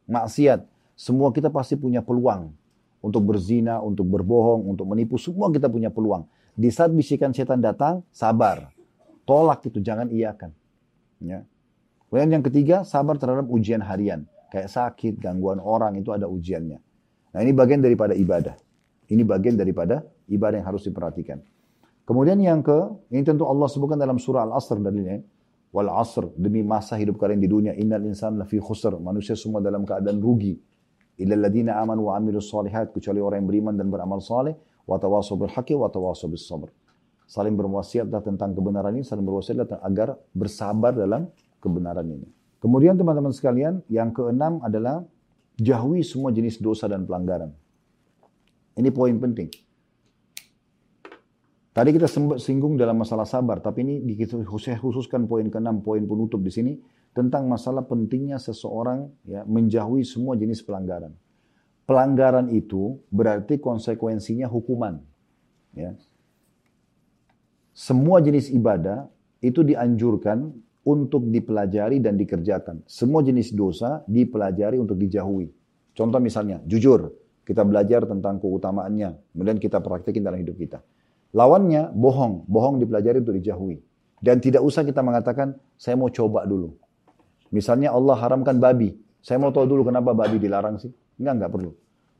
[0.08, 0.64] maksiat.
[0.96, 2.48] Semua kita pasti punya peluang
[3.04, 5.20] untuk berzina, untuk berbohong, untuk menipu.
[5.20, 6.24] Semua kita punya peluang.
[6.56, 8.72] Di saat bisikan setan datang, sabar.
[9.28, 10.56] Tolak itu, jangan iakan.
[11.20, 11.44] Ya.
[12.08, 14.24] Kemudian yang ketiga, sabar terhadap ujian harian.
[14.54, 16.78] Kayak sakit, gangguan orang, itu ada ujiannya.
[17.34, 18.54] Nah ini bagian daripada ibadah.
[19.10, 21.42] Ini bagian daripada ibadah yang harus diperhatikan.
[22.06, 25.18] Kemudian yang ke, ini tentu Allah sebutkan dalam surah Al-Asr dalilnya.
[25.74, 27.74] Wal asr, demi masa hidup kalian di dunia.
[27.74, 28.94] Innal insan lafi khusr.
[29.02, 30.54] Manusia semua dalam keadaan rugi.
[31.18, 32.94] Illa ladina amanu wa amilu salihat.
[32.94, 34.54] Kecuali orang yang beriman dan beramal saleh.
[34.86, 36.70] Wa tawasaw bil haqi wa tawasaw bis sabr.
[37.26, 39.02] Saling berwasiatlah tentang kebenaran ini.
[39.02, 41.26] Saling berwasiatlah agar bersabar dalam
[41.58, 42.28] kebenaran ini.
[42.64, 45.04] Kemudian teman-teman sekalian, yang keenam adalah
[45.60, 47.52] jauhi semua jenis dosa dan pelanggaran.
[48.80, 49.52] Ini poin penting.
[51.76, 52.08] Tadi kita
[52.40, 54.16] singgung dalam masalah sabar, tapi ini
[54.56, 56.72] saya khususkan poin ke-6, poin penutup di sini
[57.12, 61.12] tentang masalah pentingnya seseorang ya menjauhi semua jenis pelanggaran.
[61.84, 65.04] Pelanggaran itu berarti konsekuensinya hukuman.
[65.76, 65.92] Ya.
[67.76, 69.12] Semua jenis ibadah
[69.44, 70.54] itu dianjurkan
[70.84, 72.84] untuk dipelajari dan dikerjakan.
[72.84, 75.48] Semua jenis dosa dipelajari untuk dijauhi.
[75.96, 77.08] Contoh misalnya, jujur,
[77.44, 80.78] kita belajar tentang keutamaannya, kemudian kita praktekin dalam hidup kita.
[81.34, 83.80] Lawannya bohong, bohong dipelajari untuk dijauhi.
[84.20, 86.72] Dan tidak usah kita mengatakan, saya mau coba dulu.
[87.52, 88.96] Misalnya Allah haramkan babi.
[89.20, 90.92] Saya mau tahu dulu kenapa babi dilarang sih.
[91.20, 91.70] Enggak, enggak perlu.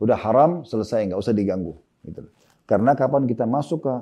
[0.00, 1.74] Udah haram, selesai, enggak usah diganggu.
[2.04, 2.20] Gitu.
[2.64, 3.94] Karena kapan kita masuk ke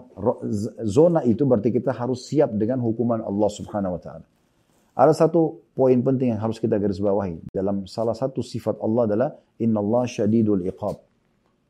[0.86, 4.26] zona itu berarti kita harus siap dengan hukuman Allah subhanahu wa ta'ala.
[4.92, 7.40] Ada satu poin penting yang harus kita garis bawahi.
[7.48, 11.00] Dalam salah satu sifat Allah adalah Inna Allah syadidul iqab.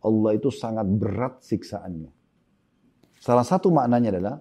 [0.02, 2.10] Allah itu sangat berat siksaannya.
[3.22, 4.36] Salah satu maknanya adalah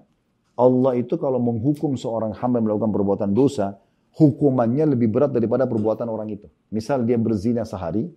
[0.58, 3.78] Allah itu kalau menghukum seorang hamba yang melakukan perbuatan dosa,
[4.18, 6.50] hukumannya lebih berat daripada perbuatan orang itu.
[6.74, 8.10] Misal dia berzina sehari,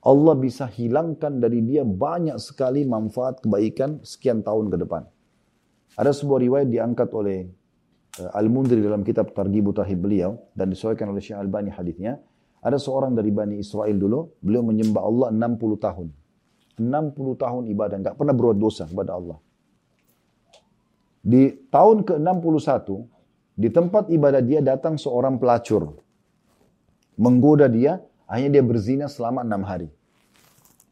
[0.00, 5.04] Allah bisa hilangkan dari dia banyak sekali manfaat kebaikan sekian tahun ke depan.
[6.00, 7.50] Ada sebuah riwayat diangkat oleh
[8.34, 12.18] Al-Mundri dalam kitab Targhibu Tahib beliau dan disesuaikan oleh Syekh Albani hadisnya.
[12.58, 16.08] Ada seorang dari Bani Israel dulu, beliau menyembah Allah 60 tahun.
[16.78, 19.38] 60 tahun ibadah, nggak pernah berbuat dosa kepada Allah.
[21.22, 22.88] Di tahun ke-61,
[23.58, 25.98] di tempat ibadah dia datang seorang pelacur.
[27.18, 27.98] Menggoda dia,
[28.30, 29.90] akhirnya dia berzina selama enam hari.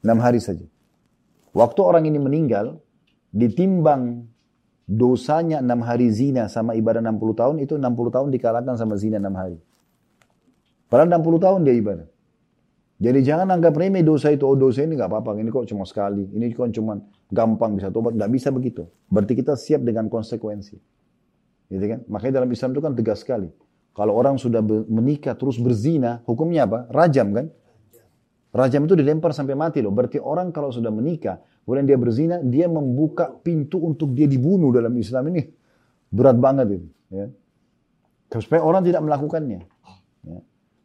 [0.03, 0.67] Enam hari saja.
[1.55, 2.79] Waktu orang ini meninggal,
[3.31, 4.27] ditimbang
[4.87, 9.35] dosanya enam hari zina sama ibadah 60 tahun, itu 60 tahun dikalahkan sama zina enam
[9.35, 9.59] hari.
[10.87, 12.07] Padahal 60 tahun dia ibadah.
[12.97, 14.49] Jadi jangan anggap remeh dosa itu.
[14.49, 15.37] Oh dosa ini nggak apa-apa.
[15.37, 16.25] Ini kok cuma sekali.
[16.33, 16.97] Ini kok cuma
[17.29, 18.17] gampang bisa tobat.
[18.17, 18.89] Nggak bisa begitu.
[19.13, 20.81] Berarti kita siap dengan konsekuensi.
[21.69, 22.01] Gitu kan?
[22.09, 23.53] Makanya dalam Islam itu kan tegas sekali.
[23.93, 26.89] Kalau orang sudah menikah terus berzina, hukumnya apa?
[26.89, 27.47] Rajam kan?
[28.57, 29.93] Rajam itu dilempar sampai mati loh.
[29.93, 34.95] Berarti orang kalau sudah menikah, kemudian dia berzina, dia membuka pintu untuk dia dibunuh dalam
[34.95, 35.43] Islam ini.
[36.15, 36.89] Berat banget itu.
[37.11, 37.27] Ya.
[38.39, 39.67] Supaya orang tidak melakukannya.
[40.23, 40.39] Ya.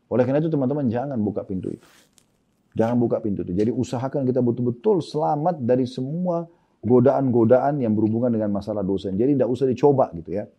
[0.09, 1.85] Oleh karena itu teman-teman jangan buka pintu itu.
[2.73, 3.53] Jangan buka pintu itu.
[3.53, 6.49] Jadi usahakan kita betul-betul selamat dari semua
[6.81, 9.13] godaan-godaan yang berhubungan dengan masalah dosa.
[9.13, 10.49] Jadi tidak usah dicoba gitu ya.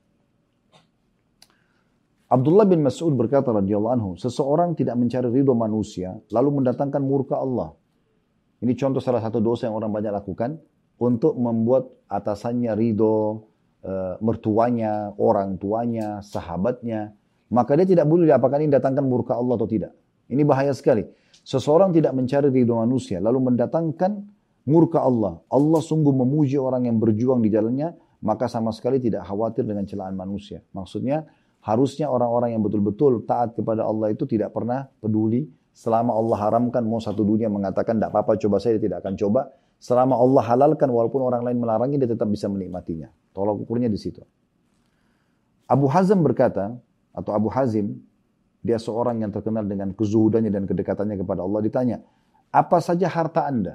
[2.33, 7.77] Abdullah bin Mas'ud berkata radhiyallahu anhu, seseorang tidak mencari ridho manusia lalu mendatangkan murka Allah.
[8.63, 10.57] Ini contoh salah satu dosa yang orang banyak lakukan
[11.03, 13.43] untuk membuat atasannya ridho,
[13.83, 13.93] e,
[14.23, 17.11] mertuanya, orang tuanya, sahabatnya.
[17.51, 19.93] Maka dia tidak boleh apakah ini datangkan murka Allah atau tidak.
[20.31, 21.03] Ini bahaya sekali.
[21.43, 24.23] Seseorang tidak mencari ridho manusia lalu mendatangkan
[24.71, 25.43] murka Allah.
[25.51, 30.15] Allah sungguh memuji orang yang berjuang di jalannya, maka sama sekali tidak khawatir dengan celaan
[30.15, 30.63] manusia.
[30.71, 31.27] Maksudnya,
[31.63, 37.01] Harusnya orang-orang yang betul-betul taat kepada Allah itu tidak pernah peduli selama Allah haramkan mau
[37.01, 39.53] satu dunia mengatakan tidak apa-apa coba saya tidak akan coba.
[39.83, 43.11] Selama Allah halalkan walaupun orang lain melarangnya dia tetap bisa menikmatinya.
[43.35, 44.23] Tolak ukurnya di situ.
[45.67, 46.79] Abu Hazm berkata
[47.11, 47.99] atau Abu Hazim
[48.63, 51.97] dia seorang yang terkenal dengan kezuhudannya dan kedekatannya kepada Allah ditanya,
[52.55, 53.75] "Apa saja harta Anda?"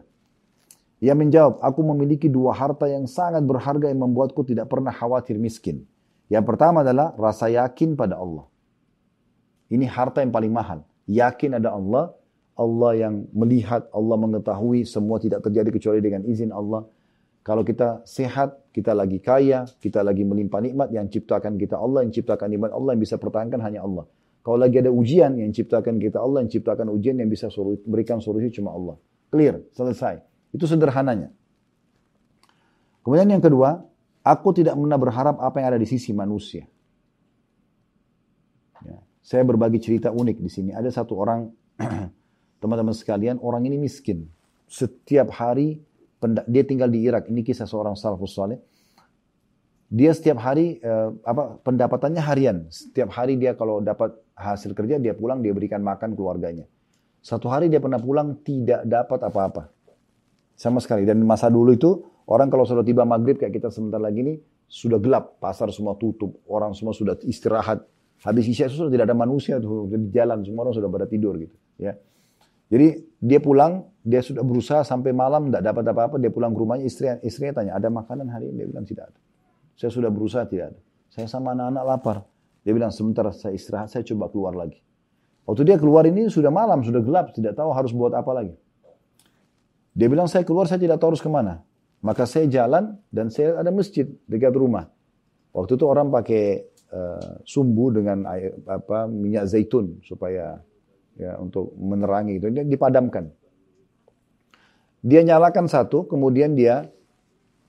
[1.04, 5.84] Ia menjawab, "Aku memiliki dua harta yang sangat berharga yang membuatku tidak pernah khawatir miskin."
[6.32, 8.48] Yang pertama adalah rasa yakin pada Allah.
[9.68, 10.87] Ini harta yang paling mahal.
[11.08, 12.14] Yakin ada Allah,
[12.60, 16.84] Allah yang melihat, Allah mengetahui semua tidak terjadi kecuali dengan izin Allah.
[17.42, 22.12] Kalau kita sehat, kita lagi kaya, kita lagi melimpah nikmat yang ciptakan kita Allah, yang
[22.12, 24.04] ciptakan nikmat Allah yang bisa pertahankan hanya Allah.
[24.44, 27.48] Kalau lagi ada ujian yang ciptakan kita Allah, yang ciptakan ujian yang bisa
[27.88, 29.00] berikan solusi cuma Allah.
[29.32, 30.20] Clear, selesai.
[30.52, 31.32] Itu sederhananya.
[33.04, 33.88] Kemudian yang kedua,
[34.28, 36.68] Aku tidak pernah berharap apa yang ada di sisi manusia.
[39.28, 39.36] Ya.
[39.36, 40.72] Saya berbagi cerita unik di sini.
[40.72, 41.52] Ada satu orang,
[42.64, 44.24] teman-teman sekalian, orang ini miskin.
[44.72, 45.84] Setiap hari,
[46.48, 47.28] dia tinggal di Irak.
[47.28, 48.64] Ini kisah seorang salafus saleh.
[49.92, 52.72] Dia setiap hari, eh, apa pendapatannya harian.
[52.72, 56.64] Setiap hari dia kalau dapat hasil kerja, dia pulang, dia berikan makan keluarganya.
[57.20, 59.64] Satu hari dia pernah pulang, tidak dapat apa-apa.
[60.56, 61.04] Sama sekali.
[61.04, 61.92] Dan masa dulu itu,
[62.28, 64.36] Orang kalau sudah tiba maghrib kayak kita sebentar lagi ini
[64.68, 67.88] sudah gelap, pasar semua tutup, orang semua sudah istirahat.
[68.26, 71.38] Habis isya itu sudah tidak ada manusia tuh di jalan, semua orang sudah pada tidur
[71.38, 71.54] gitu.
[71.78, 71.94] Ya.
[72.68, 76.86] Jadi dia pulang, dia sudah berusaha sampai malam tidak dapat apa-apa, dia pulang ke rumahnya,
[76.90, 78.66] istri istrinya tanya, ada makanan hari ini?
[78.66, 79.20] Dia bilang tidak ada.
[79.78, 80.80] Saya sudah berusaha tidak ada.
[81.14, 82.18] Saya sama anak-anak lapar.
[82.66, 84.82] Dia bilang sebentar saya istirahat, saya coba keluar lagi.
[85.48, 88.52] Waktu dia keluar ini sudah malam, sudah gelap, tidak tahu harus buat apa lagi.
[89.96, 91.64] Dia bilang saya keluar, saya tidak tahu harus ke mana.
[92.04, 94.92] Maka saya jalan dan saya ada masjid dekat rumah.
[95.56, 100.60] Waktu itu orang pakai uh, sumbu dengan air, apa minyak zaitun supaya
[101.18, 103.30] ya untuk menerangi itu dia dipadamkan.
[105.02, 106.90] Dia nyalakan satu, kemudian dia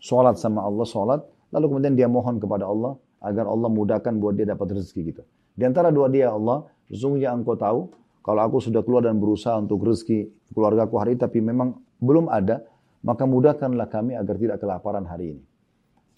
[0.00, 1.20] sholat sama Allah, sholat,
[1.54, 5.22] lalu kemudian dia mohon kepada Allah agar Allah mudahkan buat dia dapat rezeki gitu.
[5.58, 7.90] Di antara dua dia Allah, sesungguhnya engkau tahu
[8.22, 12.30] kalau aku sudah keluar dan berusaha untuk rezeki keluarga aku hari ini, tapi memang belum
[12.30, 12.62] ada,
[13.02, 15.42] maka mudahkanlah kami agar tidak kelaparan hari ini.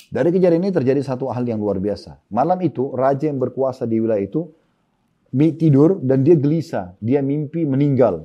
[0.08, 2.32] Dari kejadian ini terjadi satu hal yang luar biasa.
[2.32, 4.48] Malam itu, raja yang berkuasa di wilayah itu
[5.30, 6.96] tidur dan dia gelisah.
[6.98, 8.24] Dia mimpi meninggal.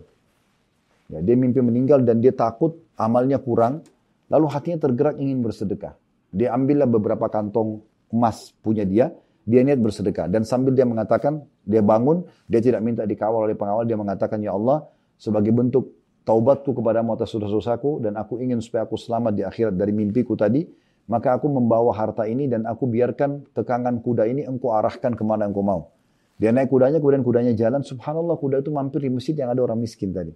[1.11, 3.83] Ya, dia mimpi meninggal dan dia takut amalnya kurang.
[4.31, 5.93] Lalu hatinya tergerak ingin bersedekah.
[6.33, 9.13] Dia ambillah beberapa kantong emas punya dia.
[9.45, 10.25] Dia niat bersedekah.
[10.25, 13.85] Dan sambil dia mengatakan, dia bangun, dia tidak minta dikawal oleh pengawal.
[13.85, 14.89] Dia mengatakan, Ya Allah,
[15.21, 15.93] sebagai bentuk
[16.25, 20.65] taubatku kepadamu atas dosa-dosaku dan aku ingin supaya aku selamat di akhirat dari mimpiku tadi,
[21.05, 25.45] maka aku membawa harta ini dan aku biarkan tekangan kuda ini engkau arahkan ke mana
[25.45, 25.93] engkau mau.
[26.35, 27.79] Dia naik kudanya, kemudian kudanya jalan.
[27.85, 30.35] Subhanallah, kuda itu mampir di masjid yang ada orang miskin tadi.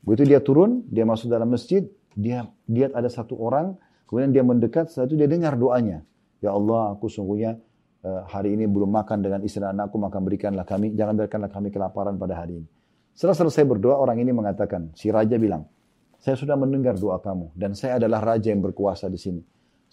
[0.00, 1.84] Begitu dia turun, dia masuk dalam masjid,
[2.16, 3.76] dia lihat ada satu orang,
[4.08, 6.04] kemudian dia mendekat, setelah itu dia dengar doanya.
[6.40, 7.60] Ya Allah, aku sungguhnya
[8.04, 12.16] eh, hari ini belum makan dengan istri anakku, maka berikanlah kami, jangan biarkanlah kami kelaparan
[12.16, 12.68] pada hari ini.
[13.12, 15.68] Setelah selesai berdoa, orang ini mengatakan, si raja bilang,
[16.24, 19.42] saya sudah mendengar doa kamu dan saya adalah raja yang berkuasa di sini.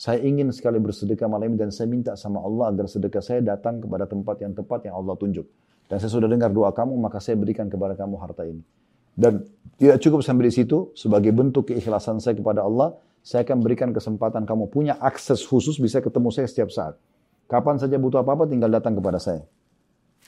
[0.01, 3.85] Saya ingin sekali bersedekah malam ini dan saya minta sama Allah agar sedekah saya datang
[3.85, 5.45] kepada tempat yang tepat yang Allah tunjuk.
[5.85, 8.65] Dan saya sudah dengar doa kamu, maka saya berikan kepada kamu harta ini.
[9.13, 9.45] Dan
[9.77, 14.41] tidak cukup sampai di situ, sebagai bentuk keikhlasan saya kepada Allah, saya akan berikan kesempatan
[14.49, 16.97] kamu punya akses khusus bisa ketemu saya setiap saat.
[17.45, 19.45] Kapan saja butuh apa-apa tinggal datang kepada saya.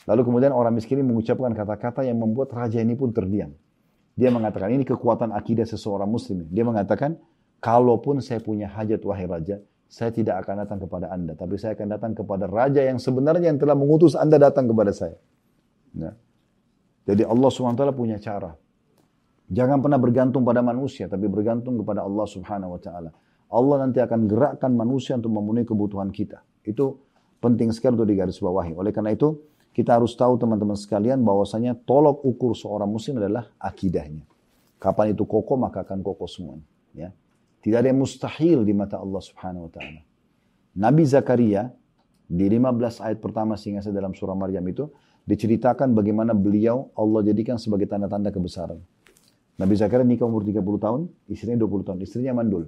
[0.06, 3.50] Lalu kemudian orang miskin ini mengucapkan kata-kata yang membuat raja ini pun terdiam.
[4.14, 6.46] Dia mengatakan, ini kekuatan akidah seseorang muslim.
[6.54, 7.18] Dia mengatakan,
[7.64, 11.32] kalaupun saya punya hajat wahai raja, saya tidak akan datang kepada anda.
[11.32, 15.16] Tapi saya akan datang kepada raja yang sebenarnya yang telah mengutus anda datang kepada saya.
[15.96, 16.12] Nah.
[17.04, 18.56] Jadi Allah SWT punya cara.
[19.52, 23.12] Jangan pernah bergantung pada manusia, tapi bergantung kepada Allah Subhanahu Wa.
[23.54, 26.42] Allah nanti akan gerakkan manusia untuk memenuhi kebutuhan kita.
[26.64, 27.04] Itu
[27.44, 28.74] penting sekali untuk digarisbawahi.
[28.74, 29.36] Oleh karena itu,
[29.76, 34.24] kita harus tahu teman-teman sekalian bahwasanya tolok ukur seorang muslim adalah akidahnya.
[34.80, 36.66] Kapan itu kokoh maka akan kokoh semuanya.
[36.96, 37.10] Ya.
[37.64, 40.02] Tidak ada yang mustahil di mata Allah Subhanahu wa taala.
[40.76, 41.72] Nabi Zakaria
[42.28, 44.92] di 15 ayat pertama sehingga dalam surah Maryam itu
[45.24, 48.84] diceritakan bagaimana beliau Allah jadikan sebagai tanda-tanda kebesaran.
[49.56, 51.02] Nabi Zakaria nikah umur 30 tahun,
[51.32, 52.68] istrinya 20 tahun, istrinya mandul.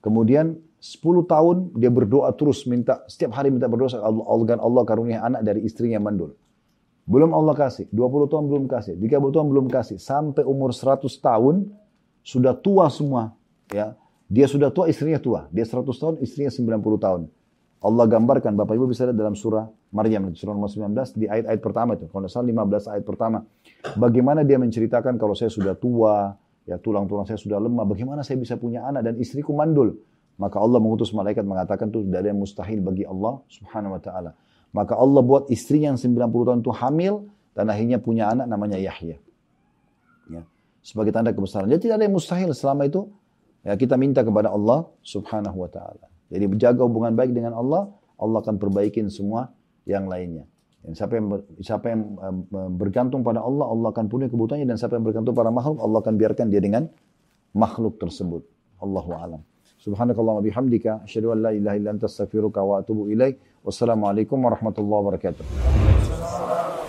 [0.00, 5.20] Kemudian 10 tahun dia berdoa terus minta setiap hari minta berdoa Allah Allah, Allah karunia
[5.20, 6.36] anak dari istrinya mandul.
[7.04, 11.68] Belum Allah kasih, 20 tahun belum kasih, 30 tahun belum kasih, sampai umur 100 tahun
[12.24, 13.36] sudah tua semua,
[13.70, 13.96] ya.
[14.28, 15.46] Dia sudah tua, istrinya tua.
[15.52, 17.22] Dia 100 tahun, istrinya 90 tahun.
[17.84, 21.94] Allah gambarkan, Bapak Ibu bisa lihat dalam surah Maryam, surah nomor 19, di ayat-ayat pertama
[21.94, 22.08] itu.
[22.08, 23.44] Kalau salah 15 ayat pertama.
[24.00, 26.32] Bagaimana dia menceritakan kalau saya sudah tua,
[26.64, 30.00] ya tulang-tulang saya sudah lemah, bagaimana saya bisa punya anak dan istriku mandul.
[30.40, 34.30] Maka Allah mengutus malaikat mengatakan itu tidak ada yang mustahil bagi Allah subhanahu wa ta'ala.
[34.74, 39.22] Maka Allah buat istri yang 90 tahun itu hamil dan akhirnya punya anak namanya Yahya.
[40.26, 40.42] Ya.
[40.82, 41.70] Sebagai tanda kebesaran.
[41.70, 43.06] Jadi tidak ada yang mustahil selama itu
[43.64, 46.06] ya kita minta kepada Allah subhanahu wa ta'ala.
[46.28, 47.88] Jadi menjaga hubungan baik dengan Allah,
[48.20, 49.50] Allah akan perbaikin semua
[49.88, 50.44] yang lainnya.
[50.84, 51.26] Dan siapa yang
[51.64, 52.00] siapa yang
[52.76, 56.14] bergantung pada Allah, Allah akan punya kebutuhannya dan siapa yang bergantung pada makhluk, Allah akan
[56.20, 56.84] biarkan dia dengan
[57.56, 58.44] makhluk tersebut.
[58.84, 59.40] Allahu a'lam.
[59.80, 61.08] Subhanakallah bihamdika.
[61.08, 63.08] Asyhadu an la ilaha illa anta astaghfiruka wa atubu.
[63.64, 66.03] Wassalamualaikum warahmatullahi wabarakatuh.